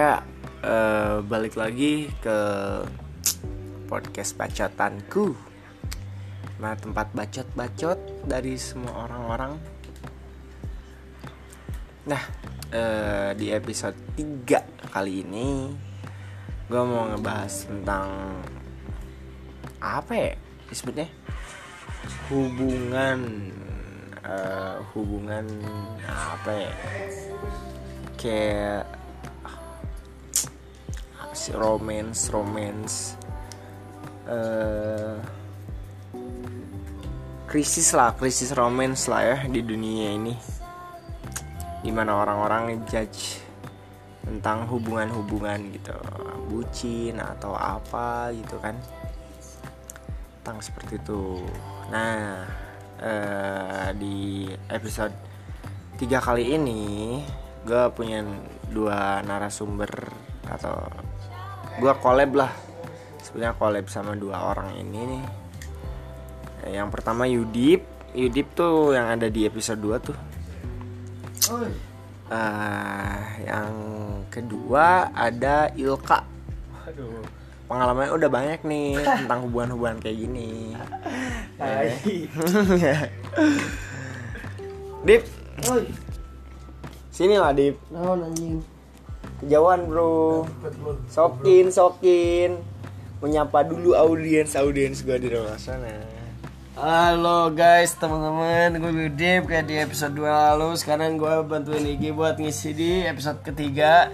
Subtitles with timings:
[0.00, 0.24] Ya,
[0.64, 2.38] eh, balik lagi ke
[3.84, 5.36] podcast bacotanku.
[6.56, 9.60] Nah, tempat bacot-bacot dari semua orang-orang.
[12.08, 12.22] Nah,
[12.72, 15.68] eh, di episode 3 kali ini
[16.64, 18.40] gue mau ngebahas tentang
[19.84, 20.32] apa ya
[20.72, 21.12] disebutnya
[22.32, 23.52] hubungan
[24.24, 25.44] eh, hubungan
[26.08, 26.72] apa ya
[28.16, 28.99] kayak
[31.56, 33.16] romance romance
[34.28, 35.16] eh
[37.50, 40.34] krisis lah krisis romance lah ya di dunia ini.
[41.82, 43.42] Di mana orang-orang ngejudge
[44.22, 45.96] tentang hubungan-hubungan gitu.
[46.46, 48.78] Bucin atau apa gitu kan.
[50.38, 51.42] Tentang seperti itu.
[51.90, 52.46] Nah
[53.02, 55.10] eh, di episode
[55.98, 57.18] tiga kali ini
[57.66, 58.22] gue punya
[58.70, 59.90] dua narasumber
[60.46, 60.86] atau
[61.78, 62.50] gue collab lah.
[63.22, 65.22] Sebenarnya collab sama dua orang ini nih.
[66.74, 67.86] Yang pertama Yudip.
[68.10, 70.18] Yudip tuh yang ada di episode 2 tuh.
[72.30, 73.74] Eh, yang
[74.30, 76.22] kedua ada Ilka.
[76.86, 77.26] Aduh.
[77.70, 80.74] pengalamannya udah banyak nih tentang hubungan-hubungan kayak gini.
[85.06, 85.22] Dip.
[85.70, 85.86] Oi,
[87.14, 87.78] sini lah Dip?
[89.40, 90.44] Kejauhan bro.
[91.08, 92.60] Sokin sokin.
[93.20, 95.92] Menyapa dulu audiens audiens gue di luar sana
[96.80, 100.72] Halo guys, teman-teman, gue Yudip kayak di episode 2 lalu.
[100.80, 104.08] Sekarang gue bantuin Igi buat ngisi di episode ketiga.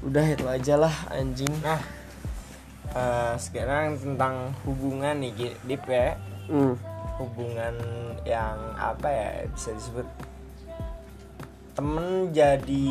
[0.00, 1.52] Udah itu aja lah anjing.
[1.60, 1.82] Nah.
[2.96, 6.16] Eh, sekarang tentang hubungan nih Dip ya.
[6.46, 6.78] Hmm.
[7.16, 7.74] hubungan
[8.28, 10.04] yang apa ya bisa disebut
[11.76, 12.88] temen jadi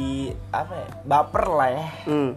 [0.53, 1.85] apa ya baper lah ya.
[2.05, 2.31] Hmm.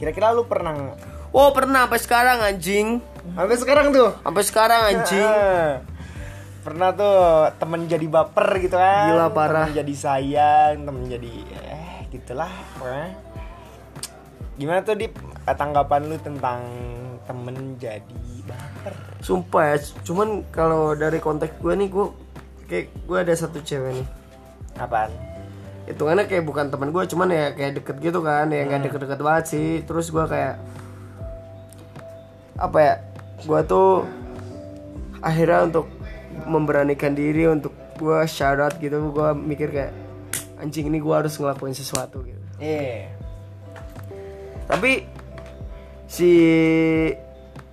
[0.00, 0.96] Kira-kira lu pernah
[1.32, 3.00] Oh pernah sampai sekarang anjing.
[3.32, 4.12] Sampai sekarang tuh?
[4.20, 5.28] Sampai sekarang anjing.
[6.60, 7.16] Pernah tuh
[7.56, 9.08] temen jadi baper gitu kan.
[9.12, 9.68] Gila, parah.
[9.68, 11.32] temen jadi sayang temen jadi
[11.68, 13.08] eh gitulah pokoknya.
[14.60, 15.08] Gimana tuh di
[15.48, 16.60] tanggapan lu tentang
[17.24, 18.94] temen jadi baper?
[19.24, 22.06] Sumpah ya, cuman kalau dari konteks gue nih gue
[22.72, 24.06] Kayak gue ada satu cewek nih
[24.78, 25.10] apaan?
[25.88, 29.44] Hitungannya kayak bukan teman gue cuman ya kayak deket gitu kan ya nggak deket-deket banget
[29.50, 29.68] sih.
[29.82, 30.56] Terus gue kayak
[32.60, 32.94] apa ya
[33.42, 34.06] gue tuh
[35.18, 35.86] akhirnya untuk
[36.46, 39.92] memberanikan diri untuk gue syarat gitu gue mikir kayak
[40.62, 42.42] anjing ini gue harus ngelakuin sesuatu gitu.
[42.62, 43.10] Iya.
[44.70, 45.06] Tapi
[46.06, 46.32] si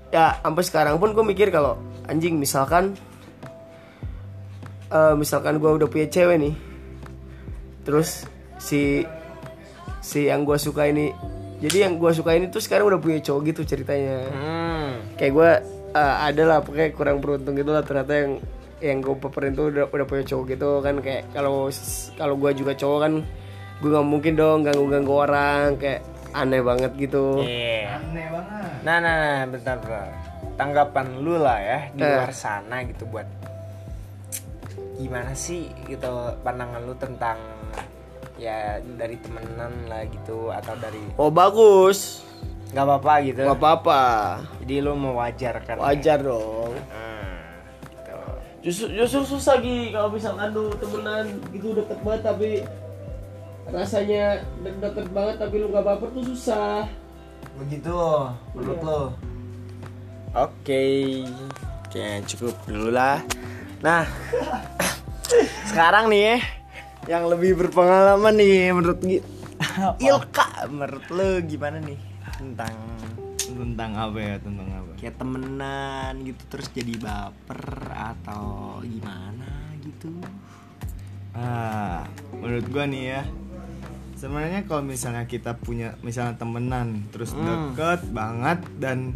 [0.10, 1.78] ya sampai sekarang pun gue mikir kalau
[2.10, 2.98] anjing misalkan
[4.90, 6.56] eh, misalkan gue udah punya cewek nih
[7.90, 8.30] terus
[8.62, 9.02] si
[9.98, 11.10] si yang gue suka ini
[11.58, 15.18] jadi yang gue suka ini tuh sekarang udah punya cowok gitu ceritanya hmm.
[15.18, 15.50] kayak gue
[15.98, 18.32] eh, ada lah pokoknya kurang beruntung gitu lah ternyata yang
[18.80, 21.68] yang gue paparin tuh udah udah punya cowok gitu kan kayak kalau
[22.14, 23.14] kalau gue juga cowok kan
[23.82, 27.98] gue nggak mungkin dong ganggu ganggu orang kayak aneh banget gitu Iya.
[28.86, 30.14] Nah, nah, nah, bentar, bentar.
[30.56, 32.08] Tanggapan lu lah ya di Eh.
[32.08, 33.26] luar sana gitu buat
[35.00, 37.40] gimana sih gitu pandangan lu tentang
[38.40, 38.58] ya
[38.96, 42.24] dari temenan lah gitu atau dari oh bagus
[42.70, 43.42] nggak apa-apa gitu.
[43.44, 44.02] nggak apa-apa
[44.62, 45.76] Jadi lu mewajarkan.
[45.76, 45.82] ya?
[45.84, 47.36] wajar dong Hmm,
[47.84, 48.18] gitu.
[48.62, 52.50] justru justru susah Gi kalau misalkan lu temenan gitu deket banget tapi
[53.68, 54.24] rasanya
[54.60, 56.86] de- deket banget tapi lu nggak baper tuh susah
[57.58, 57.92] Begitu
[58.54, 59.02] menurut lu.
[60.32, 60.84] Oke.
[61.82, 63.20] Oke, cukup dulu lah.
[63.82, 64.06] Nah,
[65.68, 66.38] sekarang nih ya
[67.08, 69.26] yang lebih berpengalaman nih menurut Gi-
[70.00, 72.00] Ilka menurut lu gimana nih
[72.36, 72.74] tentang
[73.50, 74.92] tentang apa ya tentang apa?
[75.00, 80.12] kayak temenan gitu terus jadi baper atau gimana gitu?
[81.34, 82.04] Ah
[82.36, 83.22] menurut gua nih ya
[84.16, 89.16] sebenarnya kalau misalnya kita punya misalnya temenan terus deket banget dan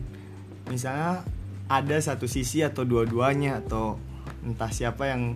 [0.68, 1.27] misalnya
[1.68, 4.00] ada satu sisi atau dua-duanya atau
[4.44, 5.35] entah siapa yang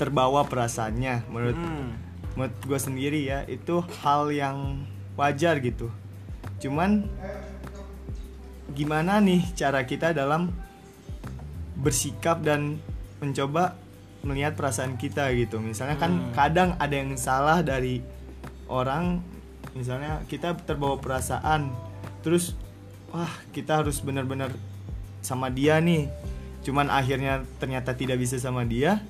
[0.00, 1.92] terbawa perasaannya menurut Hmm.
[2.32, 4.88] menurut gue sendiri ya itu hal yang
[5.20, 5.92] wajar gitu.
[6.56, 7.04] Cuman
[8.72, 10.48] gimana nih cara kita dalam
[11.76, 12.80] bersikap dan
[13.20, 13.76] mencoba
[14.24, 15.60] melihat perasaan kita gitu?
[15.60, 18.00] Misalnya kan kadang ada yang salah dari
[18.72, 19.20] orang
[19.76, 21.68] misalnya kita terbawa perasaan
[22.24, 22.56] terus
[23.12, 24.48] wah kita harus benar-benar
[25.20, 26.08] sama dia nih.
[26.64, 29.04] Cuman akhirnya ternyata tidak bisa sama dia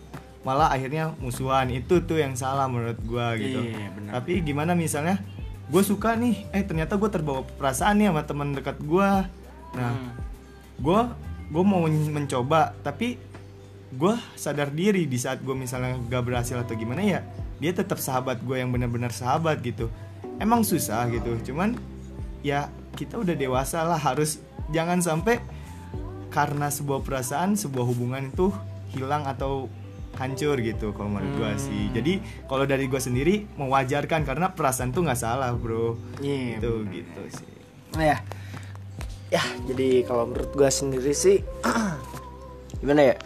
[0.47, 1.69] malah akhirnya musuhan.
[1.69, 3.61] Itu tuh yang salah menurut gua gitu.
[3.61, 4.11] Iya, benar.
[4.21, 5.21] tapi gimana misalnya
[5.71, 9.11] gue suka nih eh ternyata gue terbawa perasaan nih sama teman dekat gue
[9.71, 9.95] nah
[10.83, 11.01] gue
[11.47, 13.23] gue mau mencoba tapi
[13.95, 17.23] gue sadar diri di saat gue misalnya gak berhasil atau gimana ya
[17.63, 19.93] dia tetap sahabat gue yang benar-benar sahabat gitu.
[20.41, 21.77] Emang susah gitu cuman
[22.41, 24.41] ya kita udah dewasa lah harus
[24.73, 25.39] jangan sampai
[26.33, 28.49] karena sebuah perasaan sebuah hubungan itu
[28.97, 29.69] hilang atau
[30.19, 31.83] hancur gitu kalau menurut gue sih.
[31.95, 35.95] Jadi kalau dari gue sendiri mewajarkan karena perasaan tuh nggak salah bro.
[36.19, 37.51] Iya, itu gitu sih.
[37.95, 38.19] Nah, ya.
[39.31, 41.39] Ya jadi kalau menurut gue sendiri sih
[42.83, 43.17] gimana ya?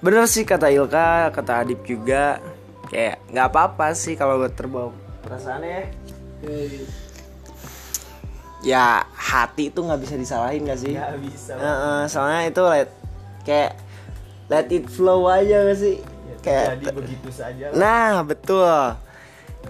[0.00, 2.40] Bener sih kata Ilka kata Adip juga.
[2.88, 4.90] Kayak nggak apa-apa sih kalau gue terbawa
[5.22, 5.92] perasaannya
[8.64, 9.04] ya.
[9.14, 10.96] Hati itu nggak bisa disalahin gak sih?
[10.96, 11.52] Nggak bisa.
[11.54, 12.62] Heeh, soalnya itu
[13.46, 13.89] kayak
[14.50, 16.02] let it flow aja gak sih
[16.42, 17.76] kayak jadi begitu saja lah.
[17.78, 18.74] Nah betul.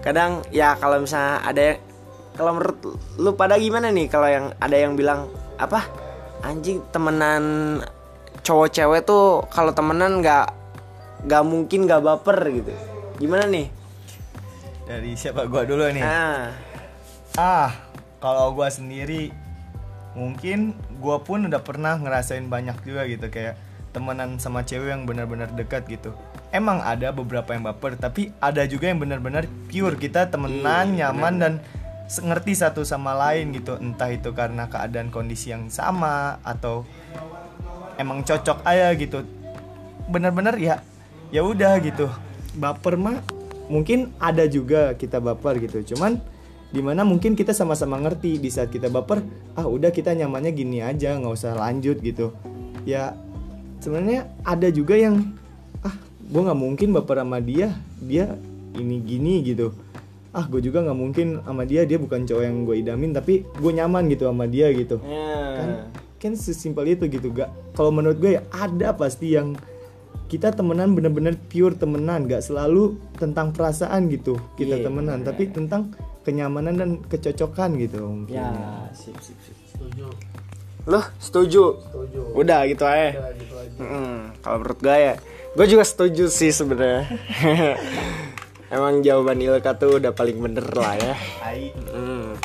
[0.01, 1.79] Kadang ya kalau misalnya ada yang
[2.33, 2.79] kalau menurut
[3.19, 5.27] lu pada gimana nih kalau yang ada yang bilang
[5.59, 5.85] apa
[6.41, 7.77] anjing temenan
[8.41, 10.47] cowok cewek tuh kalau temenan nggak
[11.27, 12.73] nggak mungkin nggak baper gitu.
[13.21, 13.67] Gimana nih?
[14.81, 16.51] dari siapa gua dulu nih Ah,
[17.39, 17.71] Ah,
[18.19, 19.31] kalau gua sendiri
[20.11, 23.55] mungkin gua pun udah pernah ngerasain banyak juga gitu kayak
[23.91, 26.15] temenan sama cewek yang benar-benar dekat gitu.
[26.51, 31.53] Emang ada beberapa yang baper, tapi ada juga yang benar-benar pure kita temenan, nyaman dan
[32.07, 33.79] se- ngerti satu sama lain gitu.
[33.79, 36.83] Entah itu karena keadaan kondisi yang sama atau
[37.95, 39.23] emang cocok aja gitu.
[40.11, 40.83] Benar-benar ya
[41.31, 42.11] ya udah gitu.
[42.55, 43.23] Baper mah
[43.71, 45.95] mungkin ada juga kita baper gitu.
[45.95, 46.19] Cuman
[46.71, 49.19] di mana mungkin kita sama-sama ngerti di saat kita baper
[49.59, 52.31] ah udah kita nyamannya gini aja nggak usah lanjut gitu
[52.87, 53.11] ya
[53.81, 55.33] sebenarnya ada juga yang
[55.81, 58.37] ah gue nggak mungkin baper sama dia dia
[58.77, 59.73] ini gini gitu.
[60.31, 63.71] Ah gue juga nggak mungkin sama dia dia bukan cowok yang gue idamin tapi gue
[63.75, 65.01] nyaman gitu sama dia gitu.
[65.03, 65.91] Kan
[66.21, 69.57] kan sesimpel itu gitu gak kalau menurut gue ya ada pasti yang
[70.29, 75.33] kita temenan bener-bener pure temenan gak selalu tentang perasaan gitu kita Iya, temenan bener.
[75.33, 78.37] tapi tentang kenyamanan dan kecocokan gitu mungkin.
[78.37, 78.53] Ya
[78.93, 79.57] sip sip sip.
[80.89, 81.77] Loh setuju?
[82.33, 83.33] Udah gitu aja.
[83.77, 85.15] Mm, kalau menurut gue ya,
[85.53, 87.05] gue juga setuju sih sebenarnya.
[88.73, 91.15] Emang jawaban Ilka tuh udah paling bener lah ya.
[91.91, 92.39] Hmm.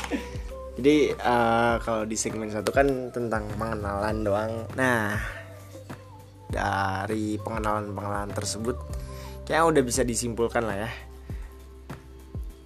[0.77, 4.53] Jadi eh, kalau di segmen satu kan tentang pengenalan doang.
[4.75, 5.17] Nah
[6.47, 8.77] dari pengenalan-pengenalan tersebut,
[9.47, 10.91] kayak udah bisa disimpulkan lah ya.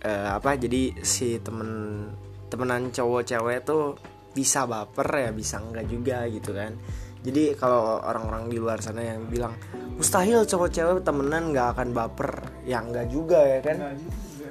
[0.00, 2.08] Eh, apa jadi si temen
[2.48, 6.74] temenan cowok cewek tuh bisa baper ya bisa enggak juga gitu kan.
[7.20, 9.52] Jadi kalau orang-orang di luar sana yang bilang
[10.00, 12.30] mustahil cowok cewek temenan nggak akan baper,
[12.64, 13.98] ya enggak juga ya kan.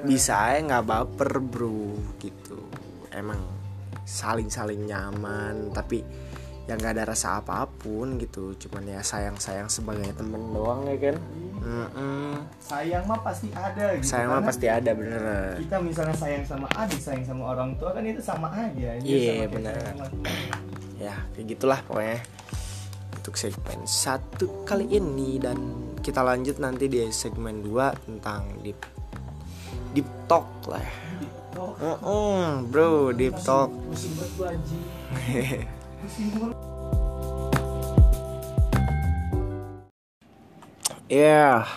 [0.06, 2.62] Bisa aja nggak baper bro gitu.
[3.10, 3.42] Emang
[4.06, 6.02] saling saling nyaman tapi
[6.70, 8.54] yang nggak ada rasa apa pun gitu.
[8.56, 11.18] Cuman ya sayang sayang sebagai temen doang ya kan?
[11.60, 12.40] Mm-mm.
[12.64, 14.08] sayang mah pasti ada gitu.
[14.08, 18.06] Sayang mah pasti ada bener kita misalnya sayang sama adik sayang sama orang tua kan
[18.06, 18.96] itu sama aja.
[18.96, 20.08] Iya, sayang sama-
[20.96, 22.24] ya kayak gitulah pokoknya.
[23.20, 25.60] Untuk segmen satu kali ini dan
[26.00, 28.80] kita lanjut nanti di segmen 2 tentang deep
[29.92, 30.88] deep talk lah.
[31.60, 33.68] Heeh, bro deep talk
[41.12, 41.68] Ya,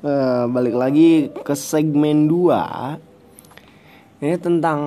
[0.00, 2.96] eh, balik lagi ke segmen 2
[4.24, 4.80] Ini tentang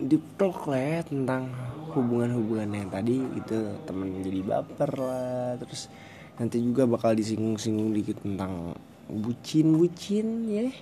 [0.00, 1.52] deep talk lah ya Tentang
[1.92, 5.92] hubungan-hubungan yang tadi gitu Temen jadi baper lah Terus
[6.40, 8.72] nanti juga bakal disinggung-singgung dikit tentang
[9.12, 10.72] bucin-bucin ya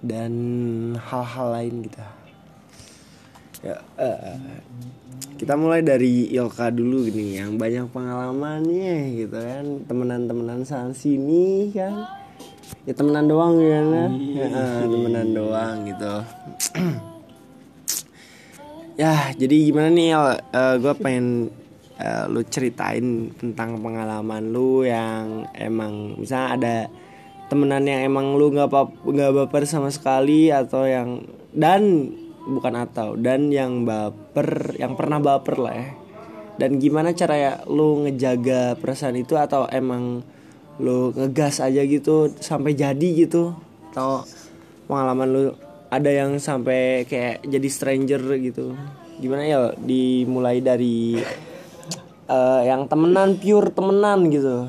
[0.00, 0.32] Dan
[0.96, 2.19] hal-hal lain gitu
[3.60, 4.40] Ya, eh,
[5.36, 9.64] kita mulai dari Ilka dulu gini yang banyak pengalamannya gitu kan.
[9.84, 12.08] Temenan-temenan sana sini kan.
[12.88, 14.10] Ya temenan doang ya kan?
[14.32, 16.14] Ya, eh, temenan doang gitu.
[18.96, 20.12] Ya jadi gimana nih
[20.80, 21.52] gue pengen
[22.00, 26.76] eh, lu ceritain tentang pengalaman lu yang emang misalnya ada
[27.52, 32.12] temenan yang emang lu nggak apa nggak baper sama sekali atau yang dan
[32.50, 35.88] bukan atau dan yang baper yang pernah baper lah ya.
[36.60, 40.20] Dan gimana cara ya lu ngejaga perasaan itu atau emang
[40.76, 43.56] lu ngegas aja gitu sampai jadi gitu?
[43.94, 44.28] Atau
[44.84, 45.42] pengalaman lu
[45.88, 48.76] ada yang sampai kayak jadi stranger gitu?
[49.22, 51.16] Gimana ya dimulai dari
[52.28, 54.68] eh, yang temenan pure temenan gitu.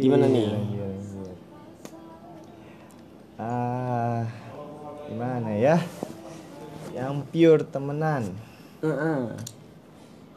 [0.00, 0.48] Gimana nih?
[0.48, 1.28] Anjir, anjir.
[3.36, 4.24] ah
[5.06, 5.76] gimana ya
[6.96, 8.32] yang pure temenan.
[8.80, 9.36] Heeh.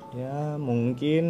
[0.09, 1.25] ya mungkin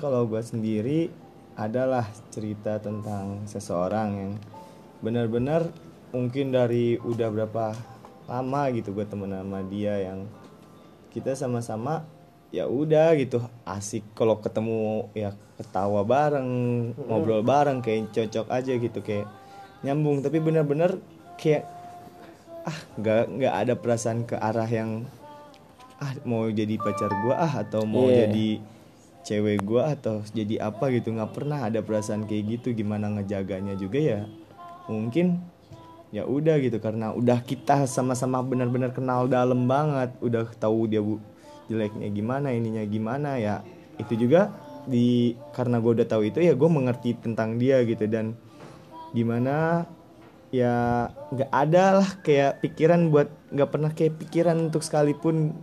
[0.00, 1.12] kalau gue sendiri
[1.60, 4.32] adalah cerita tentang seseorang yang
[5.04, 5.68] benar-benar
[6.08, 7.76] mungkin dari udah berapa
[8.32, 10.24] lama gitu gue temen sama dia yang
[11.12, 12.08] kita sama-sama
[12.48, 14.04] ya udah gitu asik.
[14.16, 16.48] Kalau ketemu ya ketawa bareng
[16.96, 19.28] ngobrol bareng kayak cocok aja gitu kayak
[19.84, 20.24] nyambung.
[20.24, 20.96] Tapi benar-benar
[21.36, 21.81] kayak
[22.62, 25.02] ah nggak nggak ada perasaan ke arah yang
[26.02, 28.26] ah mau jadi pacar gua ah atau mau Iya.
[28.26, 28.48] jadi
[29.22, 31.14] cewek gua atau jadi apa gitu.
[31.14, 32.74] Nggak pernah ada perasaan kayak gitu.
[32.74, 34.20] Gimana ngejaganya juga ya
[34.90, 35.38] mungkin
[36.10, 36.82] ya udah gitu.
[36.82, 40.10] Karena udah kita sama-sama benar-benar kenal dalam banget.
[40.18, 41.22] Udah tahu dia bu
[41.70, 43.62] jeleknya gimana ininya gimana ya
[43.96, 44.50] itu juga
[44.82, 48.02] di karena gue udah tahu itu ya gue mengerti tentang dia gitu.
[48.10, 48.34] Dan
[49.14, 49.86] gimana
[50.52, 55.56] ya nggak ada lah kayak pikiran buat nggak pernah kayak pikiran untuk sekalipun.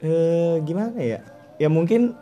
[0.00, 1.20] Eh gimana ya?
[1.60, 2.16] Ya mungkin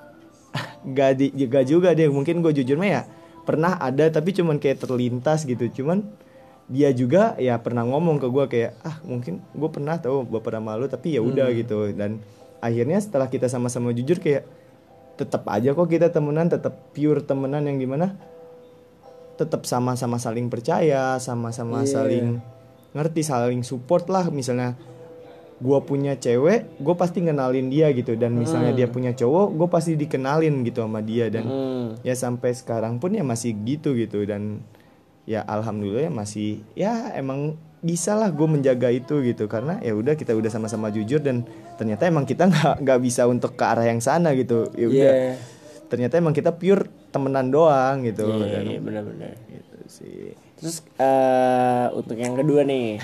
[0.98, 3.02] gak di gak juga deh mungkin gue jujur mah ya
[3.46, 5.70] pernah ada tapi cuman kayak terlintas gitu.
[5.70, 6.04] Cuman
[6.66, 10.74] dia juga ya pernah ngomong ke gue kayak ah mungkin gue pernah tahu bapak sama
[10.74, 11.94] lu tapi ya udah gitu.
[11.94, 12.18] Dan
[12.58, 14.44] akhirnya setelah kita sama-sama jujur kayak
[15.16, 18.16] tetap aja kok kita temenan tetap pure temenan yang di mana
[19.40, 21.90] tetap sama-sama saling percaya sama-sama Iya.
[21.96, 22.26] saling
[22.92, 24.28] ngerti saling support lah.
[24.28, 24.76] Misalnya
[25.60, 28.12] gua punya cewek gue pasti ngenalin dia gitu.
[28.14, 31.32] Dan misalnya dia punya cowok gue pasti dikenalin gitu sama dia.
[31.32, 31.86] Dan Hmm.
[32.00, 34.28] ya sampai sekarang pun ya masih gitu gitu.
[34.28, 34.60] Dan
[35.24, 39.48] ya alhamdulillah ya masih ya emang bisa lah gue menjaga itu gitu.
[39.48, 43.56] Karena ya udah kita udah sama-sama jujur dan ternyata emang kita nggak nggak bisa untuk
[43.56, 44.68] ke arah yang sana gitu.
[44.76, 45.12] Ya udah.
[45.16, 45.34] Iya.
[45.90, 49.34] ternyata emang kita pure temenan doang gitu Iya, iya, benar-benar.
[49.46, 53.00] gitu sih Terus eh untuk yang kedua nih.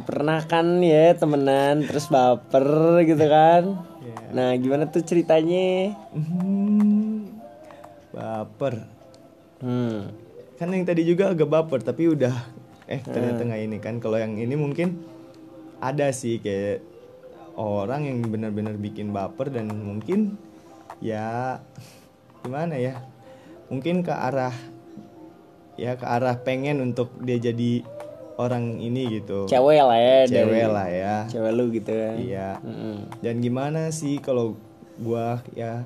[0.00, 2.64] Pernah kan ya temenan terus baper
[3.02, 3.76] gitu kan?
[4.00, 4.18] Iya.
[4.30, 5.92] Nah, gimana tuh ceritanya?
[6.14, 7.28] Hmm,
[8.10, 8.86] baper
[9.60, 10.08] Hmm.
[10.56, 12.32] kan yang tadi juga agak baper tapi udah
[12.86, 14.96] eh ternyata nggak ini kan kalau yang ini mungkin
[15.78, 16.80] ada sih kayak
[17.54, 20.40] orang yang benar-benar bikin baper dan mungkin
[20.98, 21.60] ya
[22.42, 23.00] gimana ya?
[23.68, 24.54] Mungkin ke arah
[25.74, 27.84] ya ke arah pengen untuk dia jadi
[28.36, 29.44] orang ini gitu.
[29.46, 31.14] Cewek lah ya cewek dari- lah ya.
[31.28, 32.14] Cewek lu gitu kan.
[32.16, 32.48] iya.
[32.60, 32.96] Mm-mm.
[33.20, 34.56] dan gimana sih kalau
[34.96, 35.84] gua ya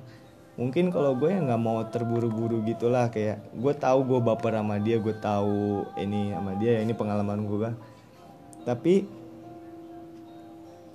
[0.55, 5.03] mungkin kalau gue ya nggak mau terburu-buru gitulah kayak gue tahu gue baper sama dia
[5.03, 7.75] gue tahu ini sama dia ya ini pengalaman gue
[8.63, 9.03] tapi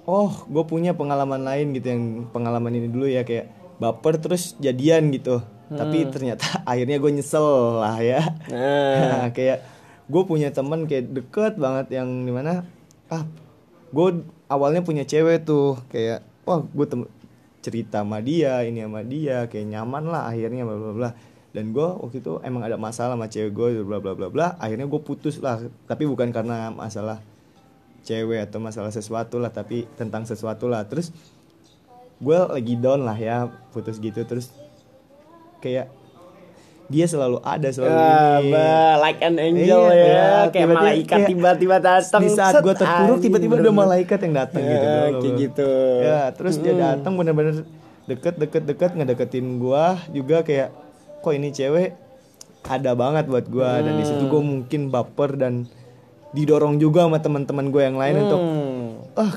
[0.08, 5.10] oh gue punya pengalaman lain gitu yang pengalaman ini dulu ya kayak baper terus jadian
[5.10, 5.42] gitu.
[5.70, 8.22] Tapi ternyata akhirnya gue nyesel lah ya.
[8.52, 9.64] Nah, Nah, kayak
[10.10, 12.66] gue punya temen kayak deket banget yang di mana
[13.10, 13.24] ah
[13.90, 14.22] gue
[14.52, 15.80] awalnya punya cewek tuh.
[15.90, 17.02] Kayak wah gue tem
[17.60, 21.10] cerita sama dia ini sama dia kayak nyaman lah akhirnya bla bla bla.
[21.50, 24.48] Dan gue waktu itu emang ada masalah sama cewek gue bla bla bla bla.
[24.60, 25.62] Akhirnya gue putus lah.
[25.88, 27.22] Tapi bukan karena masalah
[28.04, 30.86] cewek atau masalah sesuatu lah tapi tentang sesuatu lah.
[30.90, 31.14] Terus
[32.20, 33.38] gue lagi down lah ya
[33.70, 34.52] putus gitu terus
[35.58, 35.88] kayak
[36.86, 40.74] dia selalu ada selalu ah, ini bah, like an angel Iya, ya, iya, kayak tiba-tiba-
[40.76, 42.20] malaikat kayak tiba-tiba datang.
[42.20, 45.70] di saat gue terpuruk tiba-tiba ada malaikat yang datang gitu Ya, bla, bla, kayak gitu.
[46.02, 47.56] ya terus dia datang bener-bener
[48.04, 50.74] deket deket deket ngedeketin gue juga kayak
[51.20, 51.94] kok ini cewek
[52.66, 55.70] ada banget buat gue dan di situ gue mungkin baper dan
[56.32, 58.90] didorong juga sama teman-teman gue yang lain untuk Hmm.
[59.16, 59.34] ah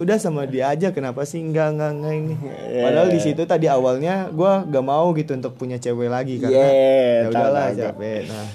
[0.00, 2.34] udah sama dia aja kenapa sih enggak enggak enggak ini
[2.66, 2.82] Iya.
[2.82, 7.16] padahal di situ tadi awalnya gue gak mau gitu untuk punya cewek lagi karena Yeah,
[7.18, 8.48] ya udahlah capek nah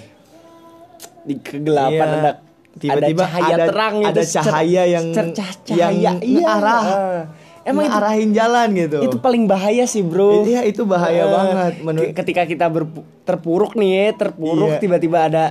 [1.22, 2.18] Di kegelapan Iya.
[2.20, 2.32] ada
[2.76, 7.22] tiba-tiba ada cahaya ada, terang ada cer- cahaya yang cercah yang cahaya iya arah Ah.
[7.64, 11.74] emang itu, arahin jalan gitu itu paling bahaya sih bro Iya, itu bahaya Ah, banget
[11.80, 14.82] menurut ke- ketika kita berpu- terpuruk nih ya terpuruk Iya.
[14.82, 15.46] tiba-tiba ada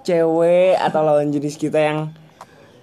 [0.00, 1.98] cewek atau lawan jenis kita yang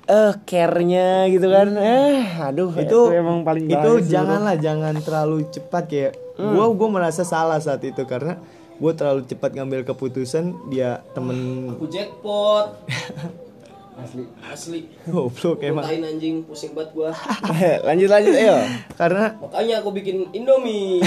[0.10, 1.70] eh care-nya gitu kan.
[1.78, 6.56] Eh aduh itu, emang paling itu janganlah jangan terlalu cepat kayak Hmm.
[6.56, 8.40] gua gua merasa salah saat itu karena
[8.80, 12.80] gua terlalu cepat ngambil keputusan dia temen Aku jackpot.
[14.00, 14.24] Asli.
[14.48, 14.80] Asli.
[15.04, 15.84] goblok emang.
[15.84, 16.48] Mutain anjing.
[16.48, 17.12] Pusing banget gua.
[17.92, 18.56] lanjut lanjut ayo.
[18.96, 21.04] Karena Makanya aku bikin Indomie.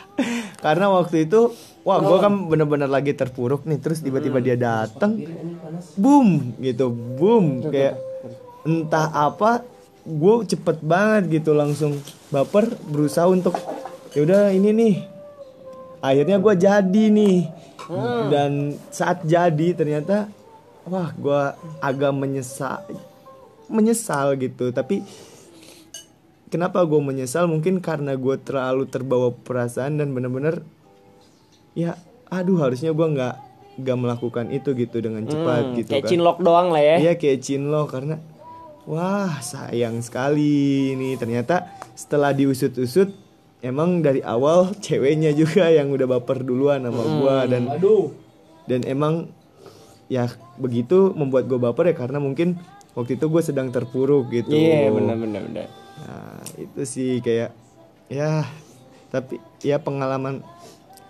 [0.66, 1.54] karena waktu itu
[1.86, 3.78] wah gua kan bener-bener lagi terpuruk nih.
[3.78, 5.22] Terus tiba-tiba dia datang
[5.94, 6.90] boom gitu.
[6.90, 7.94] Boom kayak
[8.64, 9.60] entah apa
[10.02, 11.96] gue cepet banget gitu langsung
[12.28, 13.56] baper berusaha untuk
[14.10, 14.94] ya udah ini nih.
[16.00, 17.38] Akhirnya gue jadi nih.
[18.26, 18.52] Dan
[18.88, 20.28] saat jadi ternyata
[20.84, 21.40] wah gue
[21.78, 22.80] agak menyesal
[23.66, 24.68] menyesal gitu.
[24.70, 25.04] Tapi
[26.46, 27.44] kenapa gue menyesal?
[27.44, 30.64] Mungkin karena gue terlalu terbawa perasaan dan bener-bener
[31.72, 33.34] ya aduh harusnya gue nggak
[33.74, 36.10] nggak melakukan itu gitu dengan cepat Hmm, gitu kayak kan.
[36.10, 36.96] cinlok doang lah ya.
[37.00, 38.16] Iya kayak Cinlo karena
[38.84, 43.12] wah sayang sekali nih ternyata setelah diusut-usut
[43.64, 47.36] emang dari awal ceweknya juga yang udah baper duluan sama gua.
[47.48, 48.12] Dan Aduh.
[48.68, 49.32] dan emang
[50.08, 50.28] ya
[50.60, 52.60] begitu membuat gue baper ya karena mungkin
[52.92, 54.52] waktu itu gue sedang terpuruk gitu.
[54.52, 55.68] iya benar benar benar.
[56.04, 57.56] Nah, itu sih kayak
[58.12, 58.44] ya
[59.08, 60.44] tapi ya pengalaman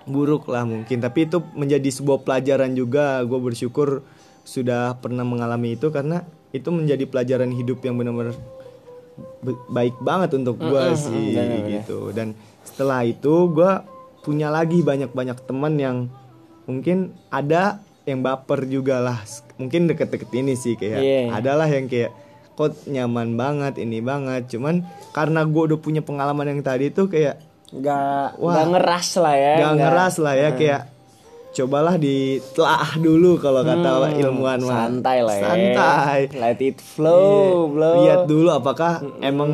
[0.06, 1.02] buruk lah mungkin.
[1.02, 3.18] Tapi itu menjadi sebuah pelajaran juga.
[3.24, 4.04] Gue bersyukur
[4.44, 6.22] sudah pernah mengalami itu karena
[6.54, 8.38] itu menjadi pelajaran hidup yang benar-benar
[9.42, 11.34] be- baik banget untuk gue sih
[11.68, 12.14] gitu.
[12.14, 13.72] Dan setelah itu gue
[14.22, 15.96] punya lagi banyak-banyak teman yang
[16.64, 19.18] mungkin ada yang baper juga lah.
[19.58, 21.20] Mungkin deket-deket ini sih kayak Iya.
[21.34, 22.14] adalah yang kayak
[22.54, 24.46] kok nyaman banget ini banget.
[24.46, 27.42] Cuman karena gue udah punya pengalaman yang tadi itu kayak
[27.74, 28.52] nggak Wah.
[28.54, 30.93] nggak ngeras lah ya gak ngeras lah ya kayak
[31.54, 34.74] cobalah ditelaah dulu kalau kata ilmuwan mah.
[34.84, 35.44] santai lah ya.
[35.46, 36.18] Santai.
[36.34, 39.50] Let it flow blow lihat dulu apakah emang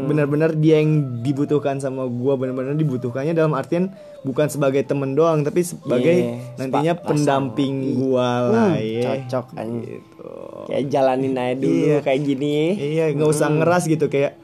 [0.00, 0.90] benar-benar dia yang
[1.20, 6.94] dibutuhkan sama gua benar-benar dibutuhkannya dalam artian bukan sebagai temen doang tapi sebagai Iya, nantinya
[6.94, 10.30] sepa- pendamping gua lah ya cocok kan gitu.
[10.66, 11.98] Kayak jalanin aja dulu Iya.
[12.00, 12.56] kayak gini.
[12.72, 14.39] Iya nggak usah ngeras gitu kayak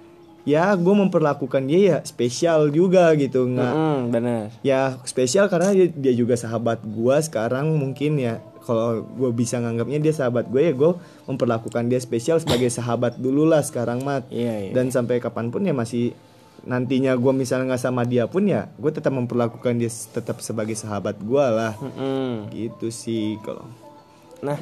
[0.47, 4.55] ya gue memperlakukan dia ya spesial juga gitu nggak Hmm, bener.
[4.63, 8.39] Ya spesial karena dia, dia juga sahabat gua sekarang mungkin ya.
[8.63, 10.91] Kalau gue bisa nganggapnya dia sahabat gue ya gue
[11.27, 14.27] memperlakukan dia spesial sebagai sahabat dulu lah sekarang mat.
[14.31, 14.73] Iya, iya.
[14.75, 16.15] dan sampai kapan pun ya masih
[16.67, 21.15] nantinya gue misalnya nggak sama dia pun ya gue tetap memperlakukan dia tetap sebagai sahabat
[21.23, 21.73] gua lah.
[21.79, 22.51] Mm-mm.
[22.51, 23.71] gitu sih kalau
[24.43, 24.59] nah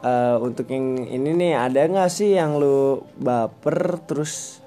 [0.00, 4.64] eh, untuk yang ini nih ada nggak sih yang lu baper terus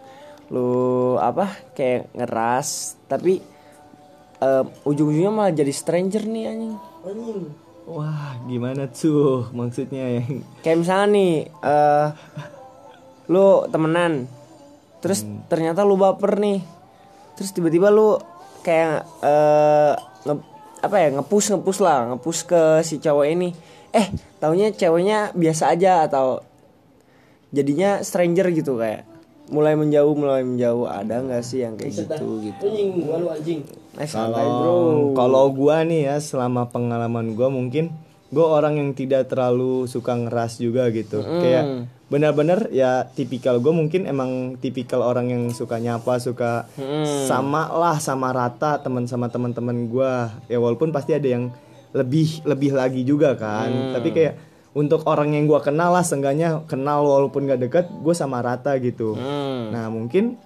[0.50, 0.70] lu
[1.18, 3.38] apa kayak ngeras tapi
[4.40, 6.76] eh, ujung-ujungnya malah jadi stranger nih anjing.
[7.06, 7.42] Anjing.
[7.90, 12.08] wah gimana tuh maksudnya yang kayak misalnya nih eh
[13.30, 14.30] lu temenan
[15.02, 16.62] terus ternyata lu baper nih
[17.34, 18.18] terus tiba-tiba lu
[18.62, 19.94] kayak eh
[20.28, 20.46] nge-
[20.80, 23.50] apa ya ngepus ngepus lah ngepus ke si cowok ini.
[23.90, 24.08] Eh
[24.38, 26.40] taunya ceweknya biasa aja atau
[27.50, 29.04] jadinya stranger gitu kayak
[29.50, 30.86] mulai menjauh mulai menjauh.
[30.86, 32.62] Ada nggak sih yang kayak gitu gitu?
[34.00, 35.18] Eh santai Kalau bro.
[35.18, 37.92] kalau gua nih ya selama pengalaman gua mungkin
[38.30, 41.20] gua orang yang tidak terlalu suka ngeras juga gitu.
[41.22, 46.70] Kayak benar-benar ya tipikal gua mungkin emang tipikal orang yang suka nyapa, suka
[47.28, 50.30] sama lah sama rata teman sama teman-teman gua.
[50.46, 51.50] Ya walaupun pasti ada yang
[51.90, 53.98] lebih lebih lagi juga kan.
[53.98, 54.49] Tapi kayak
[54.80, 59.20] untuk orang yang gua kenal lah seenggaknya kenal walaupun gak deket gue sama rata gitu.
[59.20, 59.76] Hmm.
[59.76, 60.40] Nah mungkin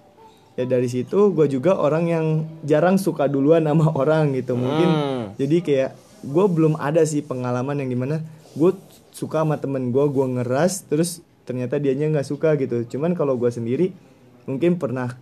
[0.54, 2.26] ya dari situ gue juga orang yang
[2.62, 5.26] jarang suka duluan sama orang gitu mungkin Hmm.
[5.34, 5.90] jadi kayak
[6.24, 8.22] gue belum ada sih pengalaman yang di mana
[8.54, 8.72] gue
[9.10, 13.50] suka sama temen gue gue ngeras terus ternyata dianya nggak suka gitu cuman kalau gue
[13.50, 13.98] sendiri
[14.46, 15.18] mungkin pernah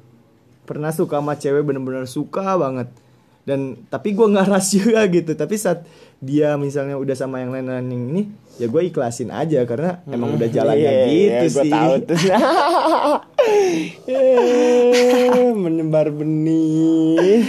[0.67, 2.91] pernah suka sama cewek bener-bener suka banget
[3.41, 5.33] dan tapi gue nggak ras juga gitu.
[5.33, 5.83] Tapi saat
[6.17, 8.21] dia misalnya udah sama yang lain lain yang ini
[8.55, 11.71] ya gue ikhlasin aja karena emang udah jalannya Iya, gitu iya, gua sih.
[11.71, 12.17] tahu tuh.
[14.03, 17.41] Eh, menyebar benih.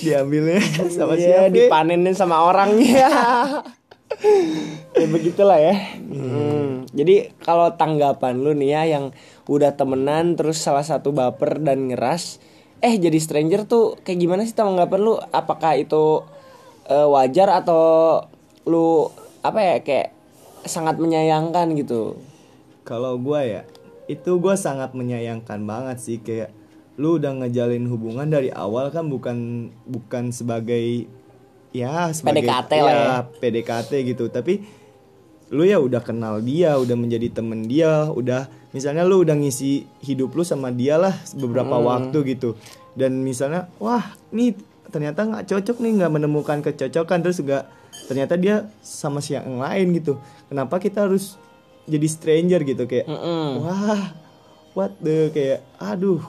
[0.00, 0.58] Diambilnya
[0.90, 1.54] sama Iya, siapa?
[1.54, 3.06] dipanenin sama orangnya
[4.94, 5.74] ya begitulah ya.
[6.00, 6.86] Hmm.
[6.88, 9.04] jadi kalau tanggapan lu nih ya yang
[9.44, 12.40] udah temenan terus salah satu baper dan ngeras
[12.78, 14.54] eh jadi stranger tuh kayak gimana sih?
[14.54, 16.22] Tanggapan lu apakah itu
[16.86, 18.22] eh, wajar atau
[18.68, 19.10] lu
[19.42, 20.08] apa ya kayak
[20.66, 22.18] sangat menyayangkan gitu?
[22.84, 23.62] Kalau gua ya,
[24.08, 26.18] itu gua sangat menyayangkan banget sih.
[26.20, 26.52] Kayak
[26.98, 31.06] lu udah ngejalin hubungan dari awal kan bukan bukan sebagai
[31.70, 33.16] ya sebagai PDKT lah ya.
[33.38, 34.66] PDKT gitu, tapi
[35.48, 40.36] lu ya udah kenal dia, udah menjadi temen dia, udah misalnya lu udah ngisi hidup
[40.36, 41.86] lu sama dia lah beberapa Hmm.
[41.88, 42.54] waktu gitu.
[42.92, 44.52] Dan misalnya wah, nih
[44.88, 47.68] ternyata nggak cocok nih nggak menemukan kecocokan terus juga
[48.08, 50.20] ternyata dia sama si yang lain gitu.
[50.48, 51.36] Kenapa kita harus
[51.88, 53.64] jadi stranger gitu kayak Mm-mm.
[53.64, 54.12] wah
[54.76, 56.20] what the kayak aduh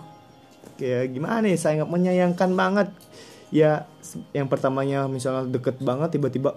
[0.79, 2.87] kayak gimana ya sangat menyayangkan banget
[3.51, 3.83] ya
[4.31, 6.55] yang pertamanya misalnya deket banget tiba-tiba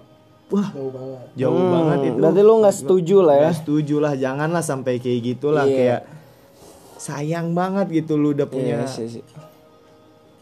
[0.53, 1.19] wah Jauh banget.
[1.33, 3.41] jauh Hmm, banget itu berarti lu nggak setuju lah ya?
[3.43, 5.75] Nggak setuju lah janganlah sampai kayak gitulah Iya.
[5.75, 6.01] kayak
[6.95, 9.25] sayang banget gitu lu udah punya Iya sih, sih.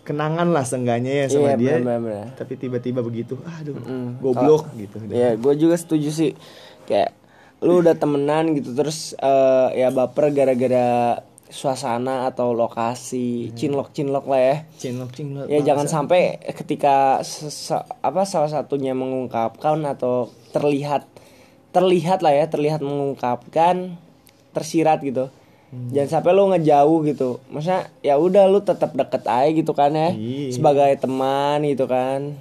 [0.04, 2.28] kenangan lah seenggaknya ya sama Iya, dia benar-benar.
[2.36, 4.20] tapi tiba-tiba begitu aduh Mm.
[4.20, 6.32] goblok gitu Ya, gue juga setuju sih.
[6.84, 7.14] Kayak
[7.60, 13.52] lu udah temenan gitu terus eh, ya baper gara-gara suasana atau lokasi.
[13.54, 14.56] Cinlok cinlok lah ya.
[14.80, 17.20] Cinlok cinlok ya jangan sampai ketika
[18.02, 21.06] apa salah satunya mengungkapkan atau terlihat
[21.76, 24.00] terlihat lah ya terlihat mengungkapkan
[24.56, 25.28] tersirat gitu.
[25.72, 27.40] Jangan sampai lu ngejauh gitu.
[27.48, 30.12] Maksudnya ya udah lu tetap deket aja gitu kan ya.
[30.12, 30.52] Iya.
[30.56, 32.36] sebagai teman gitu kan.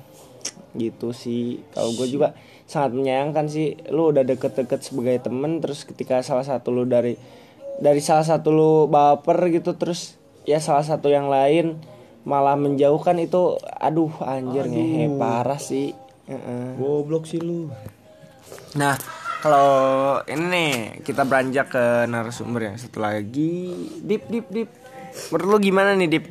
[0.74, 1.62] Gitu sih.
[1.70, 2.34] Kalau gue juga
[2.70, 7.18] sangat menyayangkan sih lu udah deket-deket sebagai temen terus ketika salah satu lu dari
[7.80, 11.80] dari salah satu lu baper gitu terus ya salah satu yang lain
[12.28, 15.96] malah menjauhkan itu aduh anjir ngehe parah sih
[16.28, 16.76] Heeh.
[16.76, 17.72] goblok sih lu
[18.70, 18.94] Nah,
[19.42, 19.70] kalau
[20.30, 20.70] ini nih
[21.02, 23.74] kita beranjak ke narasumber yang satu lagi.
[23.98, 24.70] Dip, dip, dip.
[25.34, 26.24] Menurut lu gimana nih, Dip?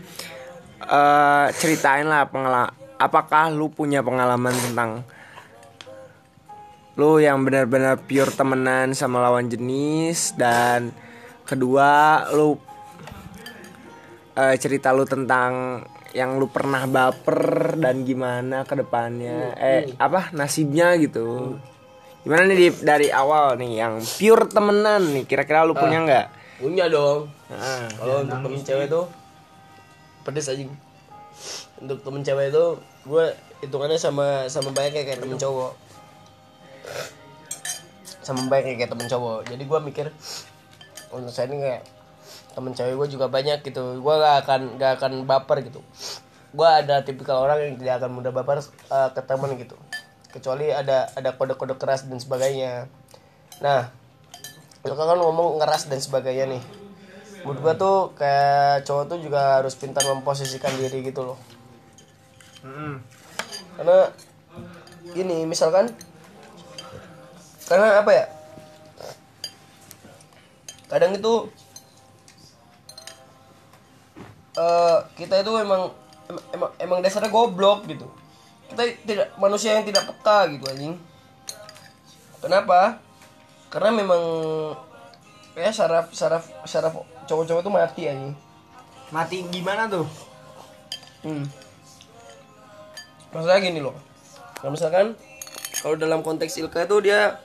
[0.80, 5.04] Eh, ceritain lah pengala apakah lu punya pengalaman tentang
[6.98, 10.92] lu yang benar-benar pure temenan sama lawan jenis dan
[11.50, 12.54] kedua lu
[14.38, 15.82] eh, cerita lu tentang
[16.14, 21.58] yang lu pernah baper dan gimana ke depannya eh apa nasibnya gitu
[22.22, 26.28] gimana nih dari awal nih yang pure temenan nih kira-kira lu punya nggak
[26.60, 27.32] Punya dong.
[27.48, 29.08] Nah, Kalau untuk temen cewek tuh
[30.28, 30.64] pedes aja.
[31.80, 32.66] Untuk temen cewek itu
[33.08, 33.26] gue
[33.64, 35.72] hitungannya sama sama baik kayak, kayak temen cowok.
[38.20, 39.40] Sama baik kayak, kayak temen cowok.
[39.48, 40.08] Jadi gue mikir
[41.16, 41.84] untuk saya ini kayak
[42.54, 44.02] temen cewek gue juga banyak gitu.
[44.02, 45.82] Gue gak akan gak akan baper gitu.
[46.54, 49.78] Gue ada tipikal orang yang tidak akan mudah baper eh, ke temen gitu.
[50.30, 52.86] Kecuali ada ada kode-kode keras dan sebagainya.
[53.60, 53.90] Nah,
[54.88, 56.64] lo kan ngomong ngeras dan sebagainya nih
[57.44, 61.40] menurut gua tuh kayak cowok tuh juga harus pintar memposisikan diri gitu loh
[63.80, 64.12] karena
[65.16, 65.88] gini misalkan
[67.68, 68.26] karena apa ya
[70.90, 71.34] kadang itu
[74.58, 75.94] eh kita itu emang
[76.28, 78.10] em- emang emang dasarnya goblok gitu
[78.74, 80.96] kita tidak manusia yang tidak peka gitu anjing
[82.42, 83.00] kenapa
[83.70, 84.22] karena memang
[85.54, 86.94] ya saraf saraf saraf
[87.30, 88.34] cowok-cowok tuh mati anjing
[89.10, 90.06] mati gimana tuh
[91.20, 91.44] Hmm.
[93.36, 93.92] Maksudnya gini loh.
[94.64, 95.20] Nah, misalkan
[95.84, 97.44] kalau dalam konteks Ilka itu dia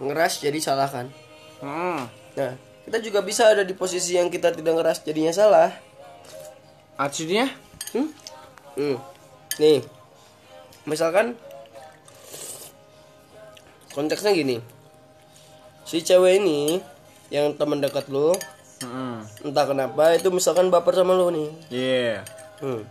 [0.00, 1.12] ngeras jadi salah kan.
[1.60, 2.08] hmm.
[2.38, 2.54] Nah,
[2.86, 5.70] kita juga bisa ada di posisi yang kita tidak ngeras jadinya salah.
[6.94, 7.50] maksudnya
[7.90, 8.08] Hmm?
[8.78, 8.96] Hmm.
[9.58, 9.82] Nih.
[10.86, 11.34] Misalkan
[13.92, 14.62] konteksnya gini.
[15.82, 16.78] Si cewek ini
[17.32, 18.36] yang teman dekat lu,
[18.84, 19.48] hmm.
[19.48, 21.50] entah kenapa itu misalkan baper sama lu nih.
[21.72, 22.20] yeah
[22.58, 22.82] Hmm.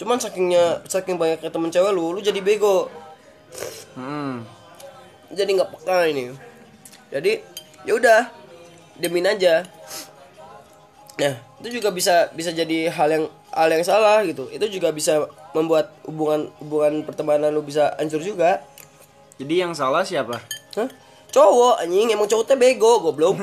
[0.00, 2.88] Cuman sakingnya saking banyaknya temen cewek lu, lu jadi bego.
[3.98, 4.46] hmm.
[5.36, 6.32] Jadi nggak peka ini.
[7.12, 7.42] Jadi
[7.84, 8.20] ya udah,
[9.00, 9.64] demin aja.
[11.16, 14.48] Nah, itu juga bisa bisa jadi hal yang hal yang salah gitu.
[14.48, 18.60] Itu juga bisa membuat hubungan hubungan pertemanan lu bisa hancur juga.
[19.34, 20.36] jadi yang salah siapa
[20.76, 20.84] Hah?
[21.30, 23.40] Cowok anjing emang cowok teh bego goblok.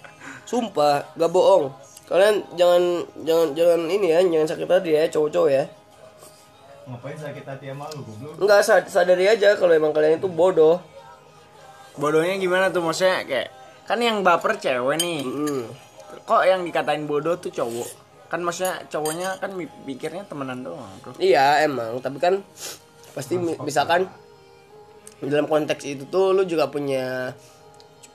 [0.48, 1.74] Sumpah, gak bohong.
[2.06, 2.82] Kalian jangan
[3.22, 5.64] jangan jangan ini ya, jangan sakit hati ya cowok-cowok ya.
[6.82, 10.82] ngapain sakit hati sama lu goblok Enggak sad- sadari aja kalau emang kalian itu bodoh.
[11.94, 13.48] bodohnya gimana tuh maksudnya kayak
[13.90, 15.20] kan yang baper cewek nih.
[15.26, 15.66] Hmm.
[16.22, 17.90] kok yang dikatain bodoh tuh cowok?
[18.30, 21.10] Kan maksudnya cowoknya kan pikirnya temenan doang bro.
[21.18, 22.38] Iya emang, tapi kan
[23.10, 24.06] pasti mi- misalkan
[25.18, 27.34] dalam konteks itu tuh lu juga punya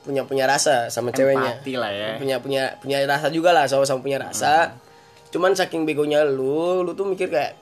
[0.08, 1.60] punya punya rasa sama ceweknya.
[1.60, 2.10] Empati lah ya.
[2.16, 4.80] Punya punya punya rasa juga lah sama-sama punya rasa.
[5.36, 7.60] Cuman saking begonya lu, lu tuh mikir kayak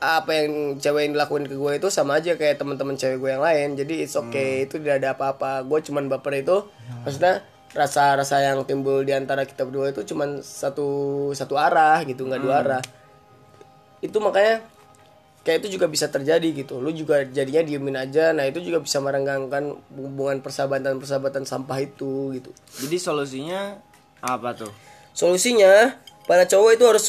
[0.00, 3.44] apa yang cewek yang dilakuin ke gue itu sama aja kayak teman-teman cewek gue yang
[3.44, 3.76] lain.
[3.76, 5.60] Jadi it's okay, itu tidak ada apa-apa.
[5.68, 6.64] Gue cuman baper itu.
[7.04, 7.44] Maksudnya
[7.76, 10.88] rasa-rasa yang timbul di antara kita berdua itu cuman satu
[11.36, 12.82] satu arah gitu, nggak dua arah.
[14.00, 14.64] Itu makanya
[15.44, 16.80] kayak itu juga bisa terjadi gitu.
[16.80, 18.32] Lu juga jadinya diemin aja.
[18.32, 22.50] Nah itu juga bisa merenggangkan hubungan persahabatan persahabatan sampah itu gitu.
[22.80, 23.76] Jadi solusinya
[24.24, 24.72] apa tuh?
[25.12, 27.06] Solusinya para cowok itu harus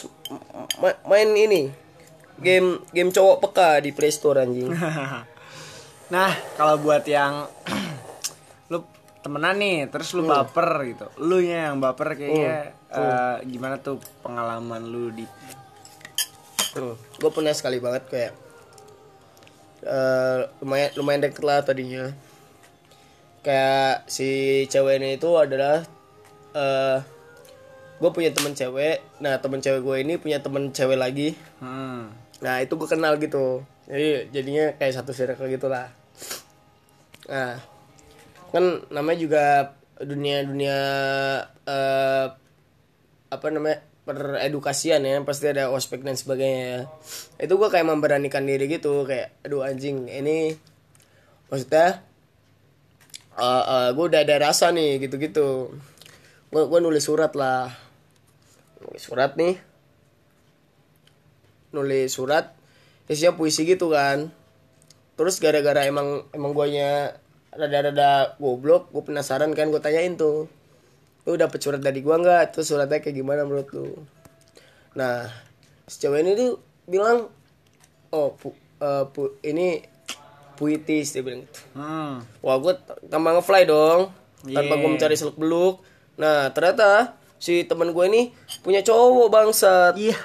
[0.84, 1.81] ma- main ini
[2.42, 4.74] game game cowok peka di Play Store anjing.
[6.12, 7.48] Nah kalau buat yang
[8.72, 8.84] lu
[9.24, 11.08] temenan nih terus lu baper gitu.
[11.24, 15.24] Lu nya yang baper kayaknya eh, gimana tuh pengalaman lu di
[17.20, 18.34] gue pernah sekali banget kayak
[19.88, 22.12] eh, lumayan lumayan deket lah tadinya.
[23.42, 25.88] Kayak si cewek ini itu adalah
[26.52, 27.00] eh
[28.04, 29.00] gue punya temen cewek.
[29.24, 31.40] Nah temen cewek gue ini punya temen cewek lagi.
[31.64, 32.21] Hmm.
[32.42, 33.62] Nah itu gue kenal gitu.
[33.86, 36.02] Jadi jadinya kayak satu circle gitu lah
[37.32, 37.56] nah
[38.52, 39.44] kan namanya juga
[40.04, 40.80] dunia dunia
[41.64, 42.26] eh,
[43.32, 46.82] apa namanya peredukasian ya pasti ada ospek dan sebagainya ya.
[47.48, 50.58] itu gua kayak memberanikan diri gitu kayak aduh anjing ini
[51.48, 52.04] maksudnya
[53.40, 55.72] uh, gue udah ada rasa nih gitu-gitu.
[56.48, 57.72] Gue gua nulis surat lah.
[58.80, 59.60] Nulis surat nih
[61.72, 62.56] nulis surat
[63.08, 64.32] isinya puisi gitu kan.
[65.16, 67.20] Terus gara-gara emang emang guanya
[67.52, 70.48] rada-rada goblok gue penasaran kan gue tanyain tuh.
[71.22, 72.56] Lu dapet surat dari gua nggak?
[72.56, 73.94] Terus suratnya kayak gimana menurut lu?
[74.98, 75.30] Nah
[75.86, 76.58] si cewek ini tuh
[76.88, 77.30] bilang
[78.10, 79.84] oh pu, eh, pu- ini
[80.56, 81.60] puitis dia bilang gitu.
[81.76, 82.26] Hmm.
[82.40, 82.74] Wah gue
[83.08, 84.10] tambah ngefly dong
[84.42, 84.82] Tanpa Yeah.
[84.82, 85.86] gue mencari seluk beluk
[86.18, 89.94] Nah ternyata Si teman gue ini Punya cowok bangsat.
[89.98, 90.18] Iya.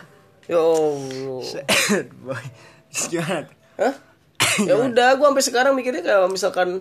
[0.47, 1.43] Ya Allah
[2.25, 2.45] Boy.
[3.11, 3.47] Gimana?
[3.77, 3.95] Hah?
[4.69, 6.81] Ya udah gue sampai sekarang mikirnya kayak misalkan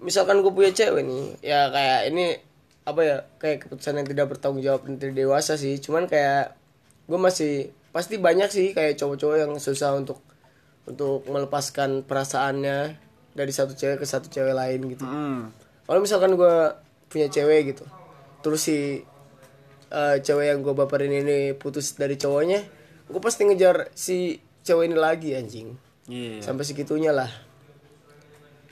[0.00, 2.38] Misalkan gue punya cewek nih Ya kayak ini
[2.82, 6.56] Apa ya Kayak keputusan yang tidak bertanggung jawab Dan tidak dewasa sih Cuman kayak
[7.04, 7.52] Gue masih
[7.90, 10.24] Pasti banyak sih Kayak cowok-cowok yang susah untuk
[10.84, 12.96] Untuk melepaskan perasaannya
[13.30, 15.52] Dari satu cewek ke satu cewek lain gitu Hmm.
[15.86, 16.54] kalau misalkan gue
[17.06, 17.82] punya cewek gitu
[18.42, 19.02] terus si
[19.86, 22.62] eh, cewek yang gue baperin ini putus dari cowoknya
[23.10, 25.74] gue pasti ngejar si cewek ini lagi anjing
[26.06, 26.42] Iya.
[26.42, 27.30] sampai segitunya lah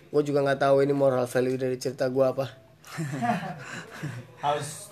[0.08, 2.46] gue juga nggak tahu ini moral value dari cerita gue apa
[4.44, 4.88] harus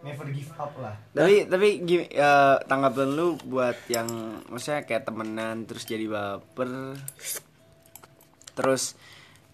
[0.00, 1.68] never give up lah Tapi tapi
[2.08, 4.08] eh, tanggapan lu buat yang
[4.48, 6.96] maksudnya kayak temenan terus jadi baper
[8.52, 8.96] terus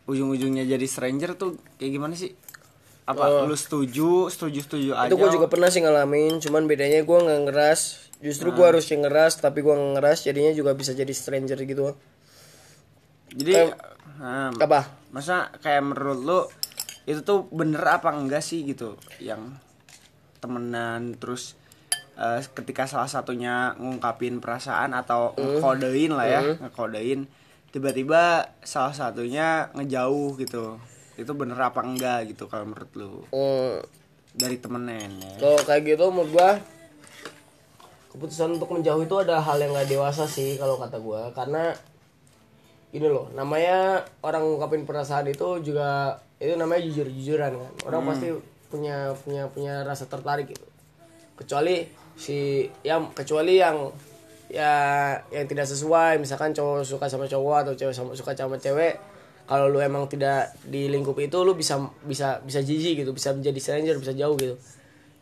[0.07, 2.31] ujung-ujungnya jadi stranger tuh kayak gimana sih?
[3.07, 5.07] Apa lu setuju, setuju-setuju aja?
[5.07, 9.05] itu gue juga pernah sih ngalamin cuman bedanya gue nggak ngeras justru gue harus yang
[9.05, 11.93] ngeras tapi gue ngeras jadinya juga bisa jadi stranger gitu.
[13.37, 13.53] Jadi
[14.17, 14.89] nah, apa?
[15.13, 16.41] masa kayak menurut lu
[17.07, 18.97] itu tuh bener apa enggak sih gitu?
[19.21, 19.61] Yang
[20.41, 21.55] temenan terus
[22.17, 27.29] eh, ketika salah satunya ngungkapin perasaan atau ngekodein lah ya ngekodein
[27.71, 30.81] tiba-tiba salah satunya ngejauh gitu.
[31.21, 33.13] Itu bener apa enggak gitu kalau menurut lu?
[33.29, 33.85] Hmm,
[34.33, 35.33] dari temenan ya.
[35.37, 36.51] Kalau kayak gitu menurut gua
[38.17, 41.29] keputusan untuk menjauh itu ada hal yang gak dewasa sih kalau kata gua.
[41.37, 41.77] Karena
[42.97, 47.73] ini loh namanya orang ngungkapin perasaan itu juga itu namanya jujur-jujuran kan.
[47.85, 48.33] Orang pasti
[48.73, 50.65] punya punya punya rasa tertarik gitu.
[51.37, 51.85] Kecuali
[52.17, 53.93] si yang kecuali yang
[54.49, 54.73] ya
[55.29, 56.17] yang tidak sesuai.
[56.17, 58.97] Misalkan cowok suka sama cowok atau cewek sama suka sama cewek
[59.47, 63.59] kalau lu emang tidak di lingkup itu lu bisa bisa bisa jijik gitu bisa menjadi
[63.63, 64.59] stranger bisa jauh gitu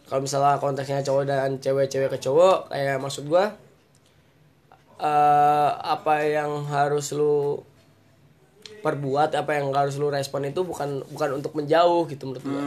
[0.04, 3.56] kalau misalnya konteksnya cowok dan cewek cewek ke cowok kayak maksud gua
[5.00, 7.58] eh apa yang harus lu
[8.84, 12.62] perbuat apa yang harus lu respon itu bukan bukan untuk menjauh gitu menurut gua.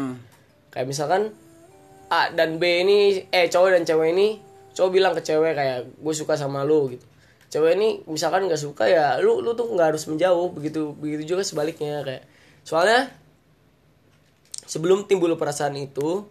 [0.74, 1.22] Kayak misalkan
[2.10, 4.28] A dan B ini eh cowok dan cewek ini
[4.78, 7.06] cowok bilang ke cewek kayak gue suka sama lu gitu.
[7.50, 11.44] Cewek ini misalkan nggak suka ya lu lu tuh nggak harus menjauh begitu begitu juga
[11.46, 12.24] sebaliknya kayak.
[12.62, 13.10] Soalnya
[14.68, 16.28] sebelum timbul perasaan itu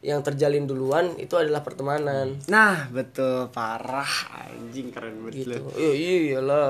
[0.00, 4.08] yang terjalin duluan itu adalah pertemanan nah betul parah
[4.48, 5.92] anjing keren banget gitu lu iya
[6.32, 6.68] iyalah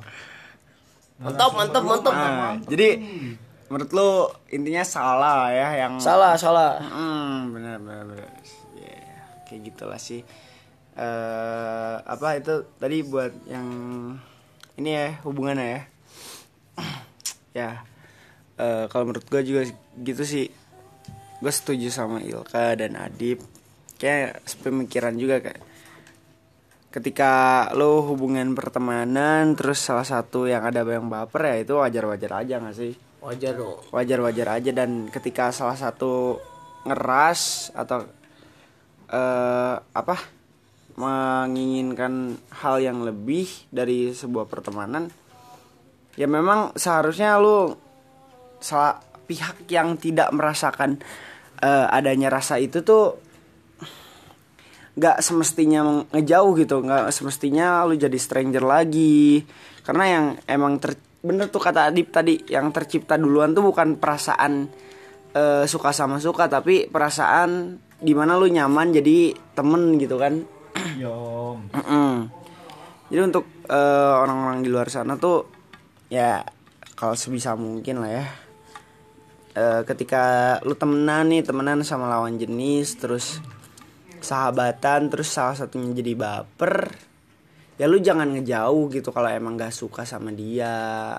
[1.22, 2.88] mantap mantap mantap Nah, jadi
[3.64, 4.10] menurut lu
[4.50, 8.30] intinya salah lah ya yang salah salah Hmm, benar benar benar.
[8.76, 8.98] Ya,
[9.46, 10.26] kayak gitulah sih.
[10.94, 13.66] eh apa itu tadi buat yang
[14.76, 15.80] ini ya hubungannya ya.
[17.58, 17.70] ya.
[18.56, 19.62] eh kalau menurut gue juga
[19.96, 20.46] gitu sih.
[21.44, 23.44] Gue setuju sama Ilka dan Adip.
[24.00, 25.60] Kayak sepemikiran juga kayak
[26.88, 27.32] ketika
[27.76, 32.76] lo hubungan pertemanan terus salah satu yang ada yang baper ya itu wajar-wajar aja gak
[32.78, 32.94] sih?
[33.24, 36.36] wajar dong wajar-wajar aja dan ketika salah satu
[36.84, 38.04] ngeras atau
[39.08, 40.16] eh apa
[41.00, 45.08] menginginkan hal yang lebih dari sebuah pertemanan
[46.20, 47.72] ya memang seharusnya lu
[48.60, 51.00] salah pihak yang tidak merasakan
[51.64, 53.16] eh, adanya rasa itu tuh
[54.94, 59.42] nggak semestinya ngejauh gitu nggak semestinya lu jadi stranger lagi
[59.82, 64.68] karena yang emang ter bener tuh kata Adip tadi yang tercipta duluan tuh bukan perasaan
[65.34, 70.44] eh, suka sama suka tapi perasaan di mana lu nyaman jadi temen gitu kan
[71.00, 71.70] Yom.
[71.70, 72.28] Mm-mm.
[73.10, 75.46] Jadi untuk eh, orang-orang di luar sana tuh
[76.10, 76.42] ya
[76.94, 78.26] kalau sebisa mungkin lah ya.
[79.54, 83.38] Eh, ketika lu temenan nih temenan sama lawan jenis terus
[84.18, 86.90] sahabatan terus salah satunya jadi baper
[87.78, 91.14] ya lu jangan ngejauh gitu kalau emang gak suka sama dia.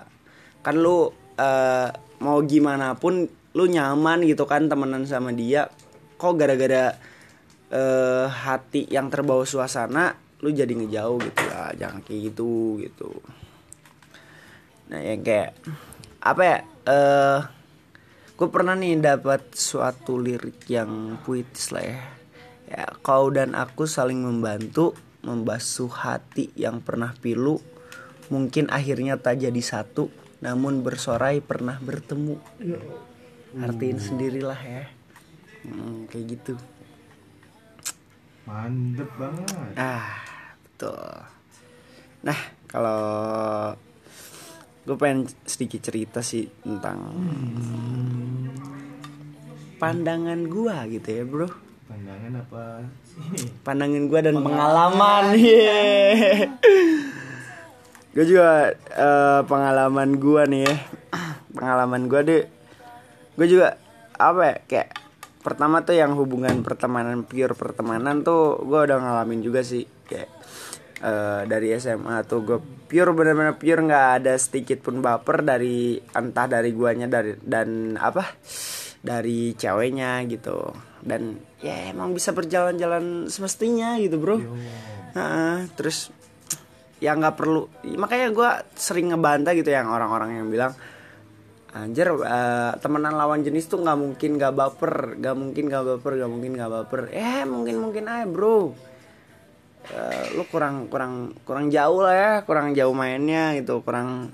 [0.60, 1.88] Kan lu eh,
[2.20, 3.24] mau gimana pun
[3.56, 5.72] lu nyaman gitu kan temenan sama dia.
[6.20, 6.92] Kok gara-gara
[7.72, 10.12] eh, hati yang terbawa suasana
[10.44, 11.72] lu jadi ngejauh gitu lah.
[11.80, 13.16] Jangan kayak gitu gitu.
[14.92, 15.56] Nah yang kayak
[16.20, 17.55] apa ya eh
[18.36, 22.02] gue pernah nih dapat suatu lirik yang puitis lah ya.
[22.66, 24.92] Ya kau dan aku saling membantu
[25.24, 27.64] membasuh hati yang pernah pilu
[28.28, 30.10] mungkin akhirnya tak jadi satu
[30.44, 32.36] namun bersorai pernah bertemu.
[33.56, 34.84] Artiin sendirilah ya.
[35.64, 36.54] Hmm, kayak gitu.
[38.46, 39.74] Mantep banget.
[39.80, 40.22] ah
[40.62, 41.08] betul.
[42.22, 43.02] Nah kalau
[44.86, 47.10] gue pengen sedikit cerita sih tentang
[49.82, 51.50] pandangan gua gitu ya bro.
[51.86, 52.64] Pandangan apa?
[53.66, 55.24] pandangan gua dan pengalaman.
[55.38, 56.50] yeah.
[58.16, 60.76] gue juga eh, pengalaman gua nih ya.
[61.56, 62.46] Pengalaman gua deh.
[63.36, 63.76] Gue juga
[64.16, 64.90] apa ya kayak
[65.44, 69.84] pertama tuh yang hubungan pertemanan pure pertemanan tuh gue udah ngalamin juga sih.
[70.08, 70.35] Kayak
[71.06, 76.50] eh, dari SMA tuh gue pure bener-bener pure nggak ada sedikit pun baper dari entah
[76.50, 78.26] dari guanya dari dan apa
[79.06, 80.74] dari ceweknya gitu.
[81.06, 84.42] Dan ya emang bisa berjalan-jalan semestinya gitu bro.
[85.14, 86.10] Heeh, terus
[86.98, 87.68] ya nggak perlu
[88.00, 90.74] makanya gue sering ngebantah gitu yang orang-orang yang bilang
[91.76, 96.32] anjir eh, temenan lawan jenis tuh nggak mungkin nggak baper nggak mungkin nggak baper nggak
[96.32, 97.02] mungkin nggak baper.
[97.12, 98.74] Eh mungkin mungkin aja bro
[99.86, 104.34] Eh, lu kurang kurang kurang jauh lah ya kurang jauh mainnya gitu kurang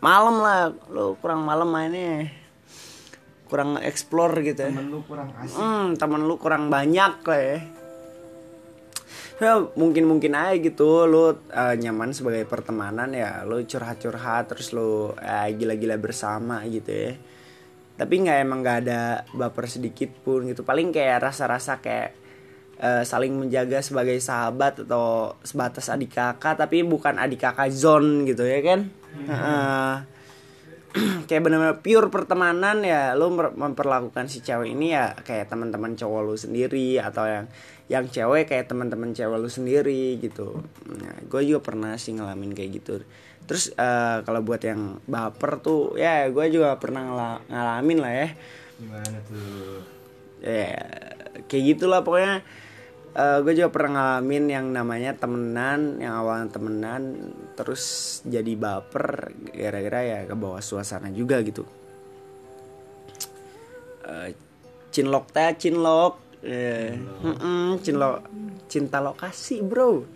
[0.00, 2.32] malam lah lu kurang malam mainnya
[3.48, 5.56] kurang explore gitu ya Temen lu kurang asik.
[5.56, 7.58] Hmm, temen lu kurang banyak lah ya.
[9.38, 15.14] Ya, mungkin mungkin aja gitu lu eh, nyaman sebagai pertemanan ya lu curhat-curhat terus lu
[15.20, 17.12] eh, gila-gila bersama gitu ya
[17.98, 22.14] tapi nggak emang nggak ada baper sedikit pun gitu paling kayak rasa-rasa kayak
[22.78, 28.46] eh, saling menjaga sebagai sahabat atau sebatas adik kakak tapi bukan adik kakak zone gitu
[28.46, 28.80] ya kan?
[29.28, 29.92] Heeh
[31.28, 36.20] kayak benar-benar pure pertemanan ya lu mer- memperlakukan si cewek ini ya kayak teman-teman cowok
[36.24, 37.46] lu sendiri atau yang
[37.92, 40.60] yang cewek kayak teman-teman cewek lu sendiri gitu.
[40.88, 43.04] Nah, gue juga pernah sih ngalamin kayak gitu.
[43.48, 48.28] Terus eh, kalau buat yang baper tuh ya gue juga pernah ngala- ngalamin lah ya.
[48.80, 49.82] Gimana tuh?
[50.38, 50.70] ya
[51.50, 52.46] kayak gitulah pokoknya
[53.18, 53.90] gue juga pernah
[54.22, 57.82] ngalamin yang namanya temenan yang awalnya temenan terus
[58.22, 61.66] jadi baper gara-gara ya ke bawah suasana juga gitu.
[64.06, 64.38] Eh,
[64.94, 66.14] cinlok teh cinlok.
[66.46, 68.22] Eh, mm-mm, cinlok
[68.70, 70.06] cinta lokasi bro.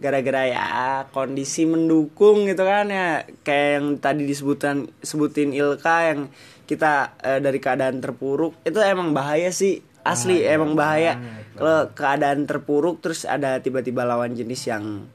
[0.00, 0.64] Gara-gara ya
[1.12, 3.28] kondisi mendukung gitu kan ya.
[3.44, 6.32] Kayak yang tadi disebutan sebutin Ilka yang
[6.64, 9.84] kita eh, dari keadaan terpuruk itu emang bahaya sih.
[10.06, 11.18] Asli emang bahaya
[11.56, 15.08] kalau keadaan terpuruk terus ada tiba-tiba lawan jenis yang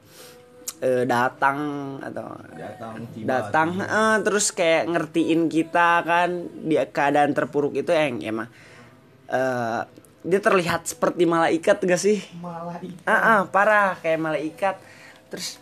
[0.78, 1.58] eh, datang
[2.00, 3.26] atau Datang tiba.
[3.28, 8.48] datang eh, terus kayak ngertiin kita kan di keadaan terpuruk itu yang emang
[9.26, 9.80] eh,
[10.22, 12.94] dia terlihat seperti malaikat gak sih Malah itu.
[13.04, 14.76] ah ah, parah kayak malaikat
[15.26, 15.58] terus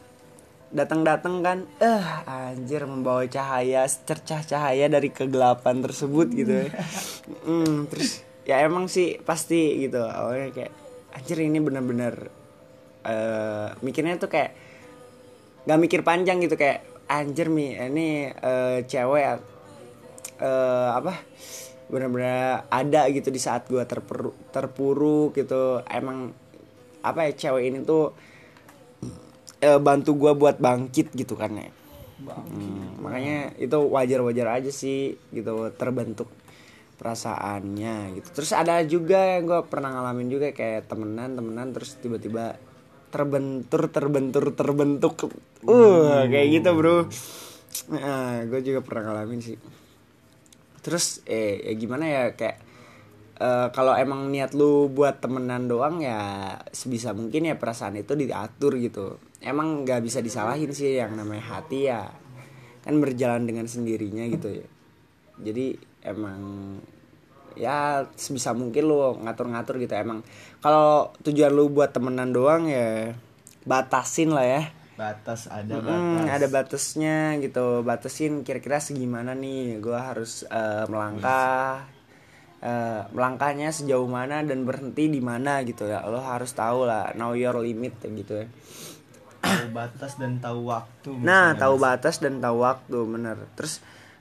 [0.71, 6.55] datang-datang kan eh anjir membawa cahaya cercah cahaya dari kegelapan tersebut gitu
[7.47, 10.03] Hmm, terus ya emang sih pasti gitu.
[10.03, 10.73] Awalnya kayak
[11.15, 12.15] anjir ini bener-bener
[13.07, 14.51] eh mikirnya tuh kayak
[15.71, 16.59] nggak mikir panjang gitu.
[16.59, 19.25] Kayak anjir mi ini eh, cewek
[20.43, 21.15] eh apa
[21.87, 25.87] benar-benar ada gitu di saat gua terpuruk terpuruk gitu.
[25.87, 26.35] Emang
[27.07, 28.11] apa ya cewek ini tuh
[29.63, 31.71] eh, bantu gua buat bangkit gitu kan ya.
[32.21, 36.29] Hmm, makanya itu wajar-wajar aja sih gitu terbentuk
[37.01, 38.29] perasaannya gitu.
[38.37, 42.61] Terus ada juga yang gue pernah ngalamin juga kayak temenan temenan terus tiba-tiba
[43.09, 45.33] terbentur terbentur terbentuk.
[45.65, 47.09] Uh kayak gitu bro.
[47.89, 49.57] Nah, gue juga pernah ngalamin sih.
[50.85, 52.59] Terus eh ya gimana ya kayak
[53.41, 58.77] eh, kalau emang niat lu buat temenan doang ya sebisa mungkin ya perasaan itu diatur
[58.77, 59.17] gitu.
[59.41, 62.13] Emang nggak bisa disalahin sih yang namanya hati ya
[62.85, 64.69] kan berjalan dengan sendirinya gitu ya.
[65.41, 66.41] Jadi emang
[67.59, 69.95] ya sebisa mungkin lu ngatur-ngatur gitu.
[69.95, 70.23] Emang
[70.59, 73.15] kalau tujuan lu buat temenan doang ya
[73.65, 74.63] batasin lah ya.
[74.97, 76.29] Batas ada Mm, batas.
[76.29, 77.81] ada batasnya gitu.
[77.81, 79.81] Batasin kira-kira segimana nih.
[79.81, 81.89] Gue harus eh, melangkah
[82.61, 86.05] Eh, melangkahnya sejauh mana dan berhenti di mana gitu ya.
[86.05, 88.47] Lo harus tahu lah know your limit gitu ya.
[89.41, 91.09] Tahu batas dan tahu waktu.
[91.25, 93.49] nah tahu batas dan tahu waktu bener.
[93.57, 93.81] Terus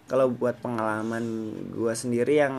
[0.10, 2.56] kalau buat pengalaman gua sendiri yang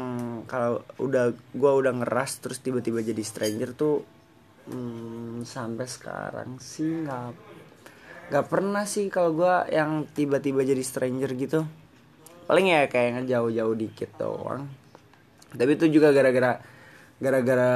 [0.46, 4.06] kalau udah gua udah ngeras terus tiba-tiba jadi stranger tuh
[4.70, 7.34] hmm, sampai sekarang sih nggak
[8.30, 11.60] nggak pernah sih kalau gua yang tiba-tiba jadi stranger gitu.
[12.46, 14.70] Paling ya kayak ngejauh-jauh dikit doang.
[15.50, 16.62] Tapi itu juga gara-gara
[17.18, 17.74] gara-gara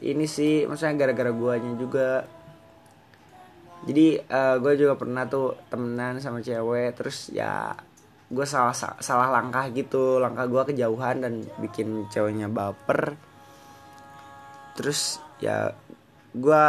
[0.00, 2.24] ini sih maksudnya gara-gara guanya juga.
[3.84, 4.24] Jadi
[4.62, 7.76] gue juga pernah tuh temenan sama cewek terus ya
[8.32, 13.12] gue salah salah langkah gitu langkah gue kejauhan dan bikin ceweknya baper.
[14.72, 15.76] Terus ya
[16.32, 16.64] gue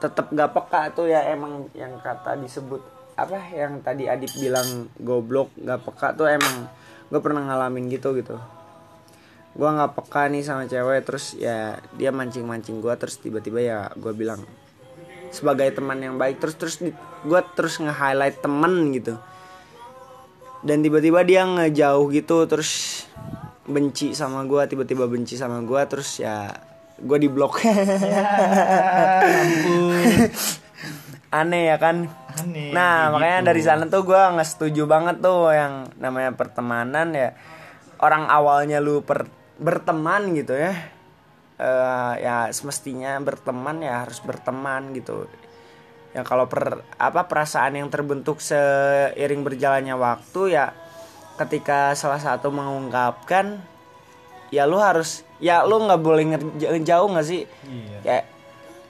[0.00, 2.80] tetap gak peka tuh ya emang yang kata disebut
[3.20, 6.64] apa yang tadi Adip bilang goblok gak peka tuh emang
[7.12, 8.40] gue pernah ngalamin gitu gitu.
[9.50, 13.78] Gue nggak peka nih sama cewek terus ya dia mancing mancing gue terus tiba-tiba ya
[13.92, 14.40] gue bilang
[15.28, 19.20] sebagai teman yang baik terus terus gue terus nge-highlight temen gitu
[20.60, 23.04] dan tiba-tiba dia ngejauh gitu terus
[23.64, 26.50] benci sama gue tiba-tiba benci sama gue terus ya
[27.00, 27.64] gue di blok
[31.30, 32.10] aneh ya kan?
[32.42, 33.48] Aneh, nah kayak makanya gitu.
[33.54, 37.38] dari sana tuh gue nggak setuju banget tuh yang namanya pertemanan ya.
[38.02, 39.30] Orang awalnya lu per,
[39.62, 40.74] berteman gitu ya
[41.60, 45.28] Eh, ya semestinya berteman ya harus berteman gitu
[46.10, 50.74] ya kalau per apa perasaan yang terbentuk seiring berjalannya waktu ya
[51.38, 53.62] ketika salah satu mengungkapkan
[54.50, 56.24] ya lu harus ya lu nggak boleh
[56.58, 57.98] ngejauh nggak sih Iya.
[58.02, 58.18] ya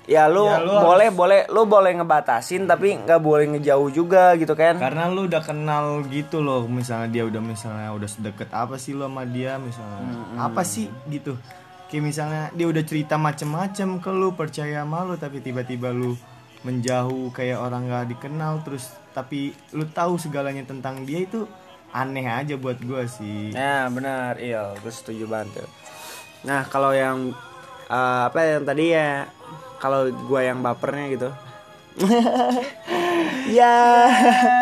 [0.08, 4.56] ya lu, Ya, lu boleh boleh lu boleh ngebatasin tapi nggak boleh ngejauh juga gitu
[4.56, 8.90] kan Karena lu udah kenal gitu loh, misalnya dia udah misalnya udah sedekat apa sih
[8.90, 10.10] lo sama dia misalnya.
[10.40, 11.38] Apa sih gitu.
[11.86, 16.18] Kayak misalnya dia udah cerita macem-macem ke lu, percaya sama lu tapi tiba-tiba lu
[16.60, 21.48] menjauh kayak orang gak dikenal terus tapi lu tahu segalanya tentang dia itu
[21.90, 23.50] aneh aja buat gua sih.
[23.50, 25.66] Ya benar, iya, gue setuju banget.
[25.66, 25.68] tuh.
[26.46, 27.34] Nah kalau yang
[27.90, 29.26] eh, apa yang tadi ya,
[29.82, 31.30] kalau gua yang bapernya gitu,
[33.58, 34.06] ya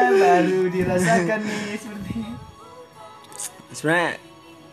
[0.09, 2.31] Baru dirasakan nih sepertinya.
[3.69, 4.11] sebenarnya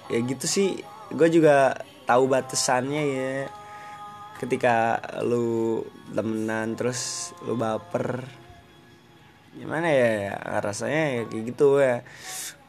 [0.07, 0.67] ya gitu sih,
[1.11, 1.75] gue juga
[2.07, 3.33] tahu batasannya ya.
[4.35, 8.27] Ketika lu temenan terus lu baper,
[9.57, 12.03] gimana ya, ya rasanya ya kayak gitu ya.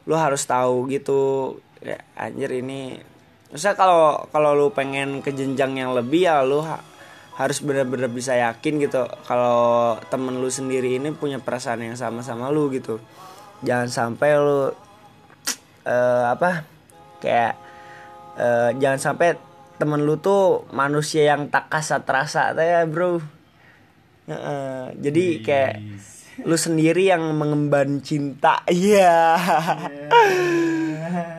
[0.06, 3.02] Lu harus tahu gitu, ya anjir ini
[3.46, 6.82] Maksudnya kalau kalau lu pengen ke jenjang yang lebih ya lu ha-
[7.38, 12.50] harus benar-benar bisa yakin gitu kalau temen lu sendiri ini punya perasaan yang sama sama
[12.50, 12.98] lu gitu.
[13.62, 14.74] Jangan sampai lu
[15.86, 16.66] eh, apa
[17.22, 17.54] kayak
[18.36, 19.38] eh, jangan sampai
[19.76, 23.20] temen lu tuh manusia yang tak kasat rasa ya bro.
[24.26, 25.74] Heeh, jadi kayak
[26.44, 29.38] lu sendiri yang mengemban cinta, iya.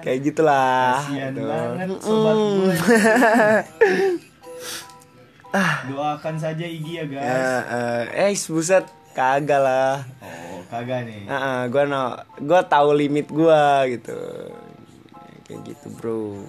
[0.01, 1.03] kayak gitulah.
[1.05, 1.43] Gitu.
[1.43, 2.73] banget sobat gue.
[5.89, 7.25] Doakan saja Igi ya guys.
[7.25, 7.57] Ya,
[8.13, 8.85] eh, eh, buset,
[9.17, 10.05] kagak lah.
[10.21, 11.25] Oh, kagak nih.
[11.25, 12.03] Heeh, gua no,
[12.45, 14.17] gua tahu limit gua gitu.
[15.47, 16.43] Kayak gitu, Bro.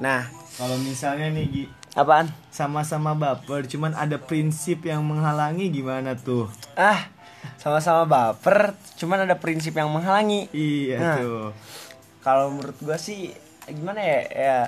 [0.00, 2.32] Nah, Kalau misalnya nih Gi, apaan?
[2.48, 6.48] sama-sama baper, cuman ada prinsip yang menghalangi gimana tuh?
[6.72, 7.12] Ah,
[7.56, 10.48] sama-sama baper, cuman ada prinsip yang menghalangi.
[10.50, 11.16] Iya Nah.
[11.16, 11.44] tuh.
[12.20, 13.30] Kalau menurut gua sih
[13.66, 14.20] gimana ya?
[14.26, 14.58] Ya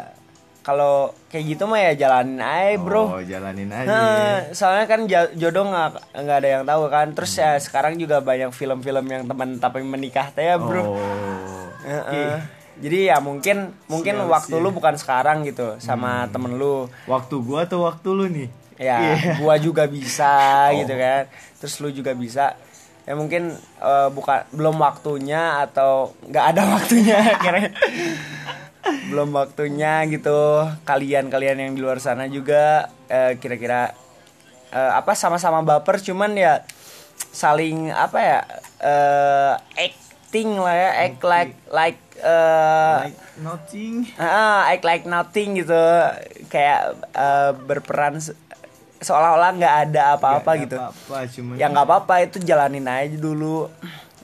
[0.60, 3.02] kalau kayak gitu mah ya jalanin aja, Bro.
[3.08, 3.88] Oh, jalanin aja.
[3.88, 5.00] Nah, soalnya kan
[5.34, 7.16] jodoh nggak nggak ada yang tahu kan.
[7.16, 7.64] Terus ya Hmm.
[7.64, 10.84] sekarang juga banyak film-film yang teman tapi menikah teh ya, Bro.
[10.84, 10.92] Oh.
[11.80, 12.57] Heeh.
[12.78, 14.62] Jadi ya mungkin mungkin Siap, waktu siap.
[14.62, 16.30] lu bukan sekarang gitu sama Hmm.
[16.30, 16.86] temen lu.
[17.04, 18.48] Waktu gua atau waktu lu nih?
[18.78, 19.34] Ya, Iya.
[19.36, 20.30] gua juga bisa
[20.70, 20.78] Oh.
[20.78, 21.26] gitu kan.
[21.58, 22.54] Terus lu juga bisa.
[23.02, 23.50] Ya mungkin
[23.80, 27.72] eh, bukan belum waktunya atau nggak ada waktunya kira
[29.08, 33.92] belum waktunya gitu kalian-kalian yang di luar sana juga eh, kira-kira
[34.70, 36.62] eh, apa sama-sama baper cuman ya
[37.30, 38.38] saling apa ya
[38.80, 39.52] eh,
[40.28, 44.04] acting lah ya act like like eh, Like nothing.
[44.20, 45.72] Ah, act like nothing gitu
[46.46, 48.36] kayak eh, berperan se-
[49.00, 53.72] seolah-olah nggak ada apa-apa gitu Apa-apa, cuman ya nggak apa-apa itu jalanin aja dulu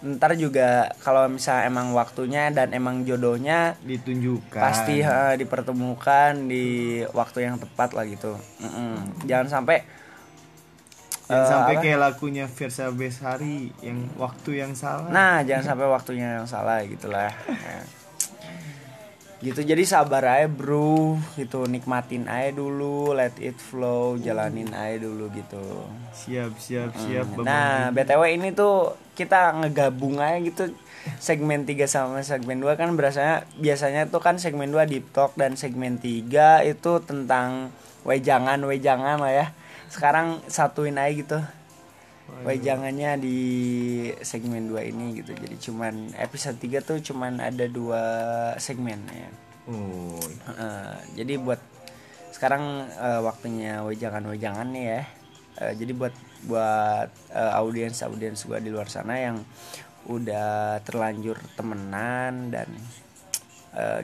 [0.04, 4.60] ntar juga kalau misalnya emang waktunya dan emang jodohnya ditunjukkan.
[4.60, 6.66] pasti eh, dipertemukan di
[7.08, 9.24] waktu yang tepat lah gitu Mm-mm.
[9.24, 9.80] jangan sampai
[11.24, 11.82] Jangan eh, sampai apa?
[11.82, 15.08] kayak lagunya Versa Besari yang waktu yang salah.
[15.08, 17.32] Nah, jangan sampai waktunya yang salah gitulah.
[17.48, 17.80] Ya.
[19.44, 21.20] Gitu jadi sabar aja, Bro.
[21.36, 25.64] Gitu nikmatin aja dulu, let it flow, jalanin aja dulu gitu.
[26.12, 27.28] Siap, siap, siap.
[27.32, 27.92] Babang Nah.
[27.92, 30.72] BTW ini tuh kita ngegabung aja gitu
[31.20, 35.52] segmen 3 sama segmen 2 kan berasanya biasanya tuh kan segmen 2 deep talk dan
[35.60, 37.68] segmen 3 itu tentang
[38.08, 39.46] wejangan wejangan lah ya.
[39.94, 41.38] Sekarang satuin aja gitu.
[42.42, 43.38] Wejangannya di
[44.26, 45.38] segmen 2 ini gitu.
[45.38, 48.02] Jadi cuman episode 3 tuh cuman ada dua
[48.58, 49.30] segmen ya.
[49.70, 50.18] Oh,
[50.50, 51.62] Heeh, jadi buat
[52.34, 55.02] sekarang eh, waktunya wejangan-wejangan nih ya.
[55.62, 56.14] Eh, jadi buat
[56.50, 59.38] buat eh, audiens audiens gua di luar sana yang
[60.10, 62.68] udah terlanjur temenan dan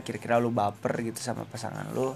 [0.02, 2.10] kira-kira lu baper gitu sama pasangan lu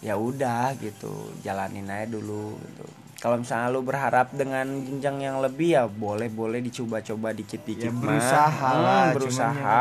[0.00, 2.84] ya udah gitu jalanin aja dulu gitu.
[3.16, 8.48] Kalau misalnya lu berharap dengan jenjang yang lebih ya boleh boleh dicoba-coba dikit-dikit Ya, berusaha
[8.66, 9.80] Hmm, lah, cuman berusaha.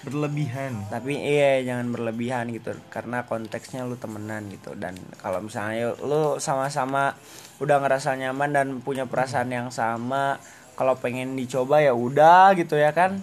[0.00, 0.72] berlebihan.
[0.88, 4.74] tapi iya jangan berlebihan gitu karena konteksnya lu temenan gitu.
[4.74, 7.14] Dan kalau misalnya lu sama-sama
[7.58, 10.42] udah ngerasa nyaman dan punya perasaan yang sama
[10.74, 13.22] kalau pengen dicoba ya udah gitu ya kan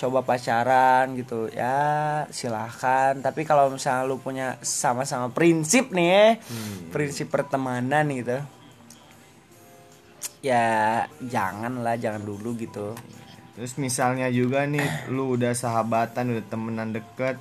[0.00, 6.26] coba pacaran gitu ya silahkan tapi kalau misalnya lu punya sama-sama prinsip nih ya,
[6.90, 8.38] prinsip pertemanan gitu
[10.42, 12.98] ya jangan lah jangan dulu gitu
[13.52, 17.36] Terus misalnya juga nih lu udah sahabatan, udah temenan deket,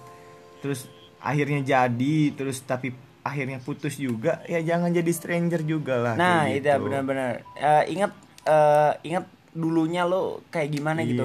[0.60, 0.92] terus
[1.24, 2.92] akhirnya jadi, terus tapi
[3.24, 6.14] akhirnya putus juga, ya jangan jadi stranger juga lah.
[6.20, 6.84] Nah, kayak itu gitu.
[6.84, 7.32] benar-benar.
[7.56, 8.12] Eh, ingat
[8.44, 9.26] eh, ingat
[9.56, 11.24] dulunya lo kayak gimana gitu.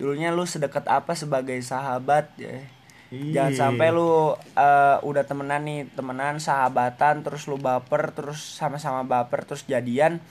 [0.00, 2.64] Dulunya lu sedekat apa sebagai sahabat ya.
[3.12, 3.32] Iya.
[3.36, 9.44] Jangan sampai lu eh, udah temenan nih, temenan sahabatan terus lu baper terus sama-sama baper
[9.44, 10.24] terus jadian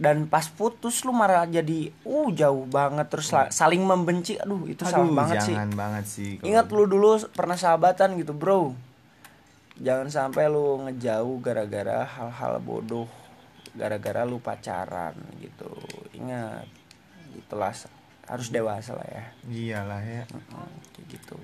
[0.00, 4.40] dan pas putus lu malah jadi uh jauh banget terus la- saling membenci.
[4.40, 5.54] Aduh, itu salah Aduh, banget sih.
[5.54, 6.30] jangan banget sih.
[6.40, 8.72] Ingat lu dulu pernah sahabatan gitu, Bro.
[9.82, 13.10] Jangan sampai lu ngejauh gara-gara hal-hal bodoh,
[13.76, 15.70] gara-gara lu pacaran gitu.
[16.18, 16.66] Ingat,
[17.36, 17.70] itulah
[18.26, 19.24] harus dewasa lah ya.
[19.48, 20.22] Iyalah ya.
[20.30, 21.36] Mm, Kayak gitu.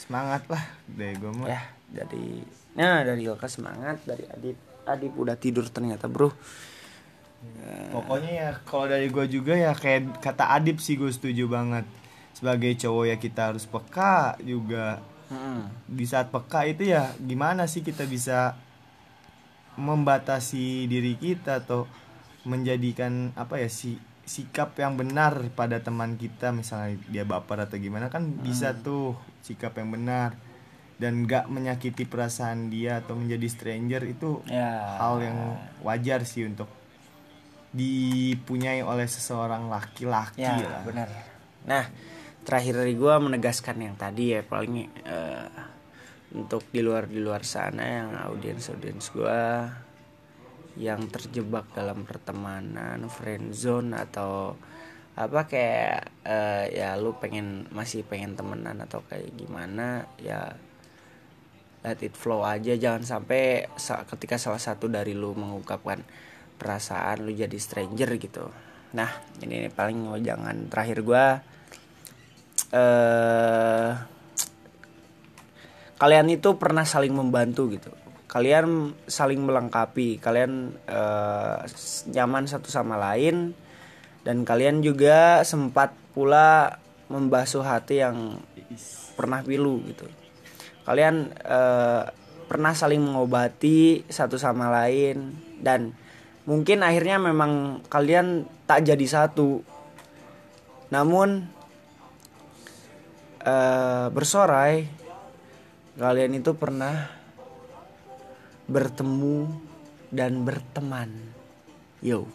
[0.00, 1.48] Semangat lah deh gue mah.
[1.48, 2.42] Ya, jadi
[2.78, 4.56] nah dari Ilka semangat, dari Adip
[4.88, 6.32] Adip udah tidur ternyata, Bro.
[7.94, 11.84] Pokoknya ya kalau dari gue juga ya kayak kata Adip sih gue setuju banget.
[12.34, 15.02] Sebagai cowok ya kita harus peka juga.
[15.28, 15.68] Mm-mm.
[15.86, 18.56] Di saat peka itu ya gimana sih kita bisa
[19.78, 21.86] membatasi diri kita atau
[22.42, 28.06] menjadikan apa ya si sikap yang benar pada teman kita misalnya dia baper atau gimana
[28.06, 30.36] kan bisa tuh sikap yang benar
[30.98, 34.98] dan gak menyakiti perasaan dia atau menjadi stranger itu Ya.
[35.00, 35.38] hal yang
[35.80, 36.68] wajar sih untuk
[37.70, 40.82] dipunyai oleh seseorang laki-laki Ya, lah.
[40.82, 41.08] benar.
[41.64, 41.84] Nah,
[42.42, 44.74] terakhir dari gua menegaskan yang tadi ya paling
[45.04, 45.48] eh,
[46.32, 49.68] untuk di luar di luar sana yang audiens audiens gua
[50.78, 54.54] yang terjebak dalam pertemanan friend zone atau
[55.18, 60.54] apa kayak eh, ya lu pengen masih pengen temenan atau kayak gimana ya
[61.82, 62.78] let it flow aja.
[62.78, 66.02] Jangan sampai sa- ketika salah satu dari lu mengungkapkan
[66.58, 68.46] perasaan lu jadi stranger gitu.
[68.94, 69.10] Nah
[69.42, 71.42] ini paling oh, jangan terakhir gua.
[72.70, 73.90] Eh
[75.98, 77.90] kalian itu pernah saling membantu gitu
[78.28, 80.76] kalian saling melengkapi kalian
[81.64, 83.56] s- nyaman satu sama lain
[84.28, 86.76] dan kalian juga sempat pula
[87.08, 88.36] membasuh hati yang
[89.16, 90.04] pernah pilu gitu.
[90.84, 92.02] Kalian eh,
[92.44, 95.32] pernah saling mengobati satu sama lain
[95.64, 95.96] dan
[96.44, 99.64] mungkin akhirnya memang kalian tak jadi satu.
[100.92, 101.48] Namun
[103.48, 104.84] eh, bersorai
[105.96, 107.17] kalian itu pernah
[108.68, 109.48] bertemu
[110.12, 111.08] dan berteman.
[112.04, 112.28] Yo.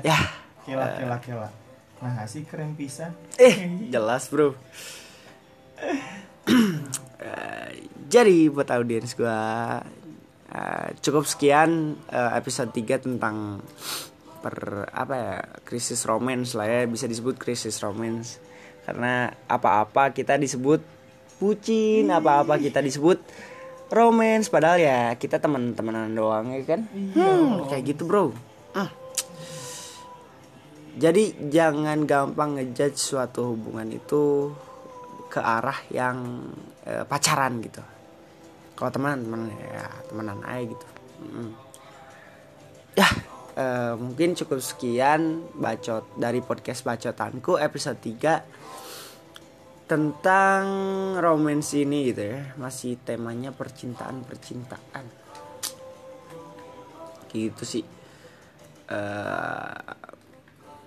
[0.00, 0.16] Ya.
[0.64, 1.48] Kela kela kela.
[2.00, 3.12] Nah sih keren pisan.
[3.36, 4.56] eh jelas bro.
[7.20, 9.76] Eh, jadi buat audiens gua
[10.48, 13.60] eh, cukup sekian eh, episode 3 tentang
[14.40, 15.36] per apa ya
[15.68, 16.88] krisis romance lah ya.
[16.88, 18.40] Bisa disebut krisis romance.
[18.88, 20.80] Karena apa-apa kita disebut
[21.40, 23.20] bucin apa-apa kita disebut
[23.90, 24.46] romance.
[24.48, 26.86] Padahal ya kita teman-temanan doang ya kan?
[26.90, 28.32] Hmm, kayak gitu bro.
[28.70, 28.86] Ah.
[30.94, 34.54] jadi jangan gampang ngejudge suatu hubungan itu
[35.30, 36.46] ke arah yang
[36.86, 37.82] eh, pacaran gitu.
[38.78, 40.86] Kalau teman teman ya temenan aja gitu.
[41.20, 41.52] Mm.
[42.96, 43.08] ya
[43.54, 48.40] eh, mungkin cukup sekian bacot dari podcast bacotanku episode 3
[49.90, 50.62] tentang
[51.18, 52.54] romance ini gitu ya.
[52.54, 55.02] Masih temanya percintaan percintaan
[57.34, 57.82] gitu sih.
[58.86, 59.78] Eh,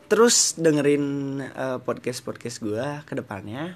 [0.08, 1.39] terus dengerin
[1.84, 3.76] podcast podcast gue ke depannya.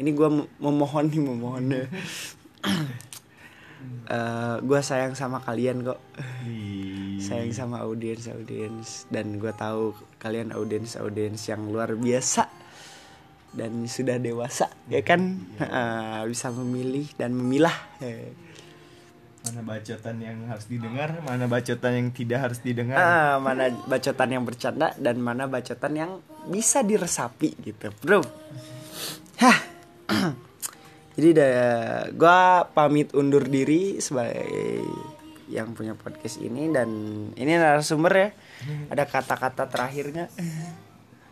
[0.00, 1.88] Ini gue memohon nih memohon deh
[4.60, 6.00] gue sayang sama kalian kok.
[7.20, 12.59] Sayang sama audiens audiens dan gue tahu kalian audiens audiens yang luar biasa
[13.50, 15.42] dan sudah dewasa ya kan?
[15.58, 18.30] Eh, bisa memilih dan memilah Eh.
[19.40, 23.00] mana bacotan yang harus didengar mana bacotan yang tidak harus didengar.
[23.00, 26.12] Ah, mana bacotan yang bercanda dan mana bacotan yang
[26.44, 28.20] bisa diresapi gitu bro.
[29.40, 29.58] Hah.
[31.16, 31.30] Jadi
[32.12, 32.40] gue
[32.76, 34.84] pamit undur diri sebagai
[35.50, 36.88] yang punya podcast ini dan
[37.34, 38.28] ini narasumber ya.
[38.92, 40.28] Ada kata-kata terakhirnya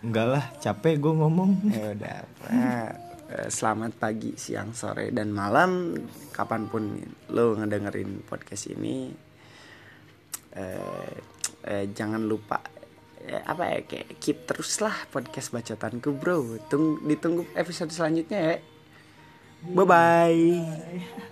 [0.03, 1.51] enggak lah capek gue ngomong.
[1.71, 2.19] Ya udah
[2.49, 5.97] eh, selamat pagi siang sore dan malam
[6.33, 6.97] kapan pun
[7.33, 9.13] lo ngedengerin podcast ini.
[10.55, 11.15] Eh,
[11.69, 12.59] eh, jangan lupa
[13.27, 16.57] eh, apa ya kayak keep terus lah podcast bacotanku bro.
[16.71, 18.57] Tung, ditunggu episode selanjutnya ya.
[19.59, 21.27] Bye bye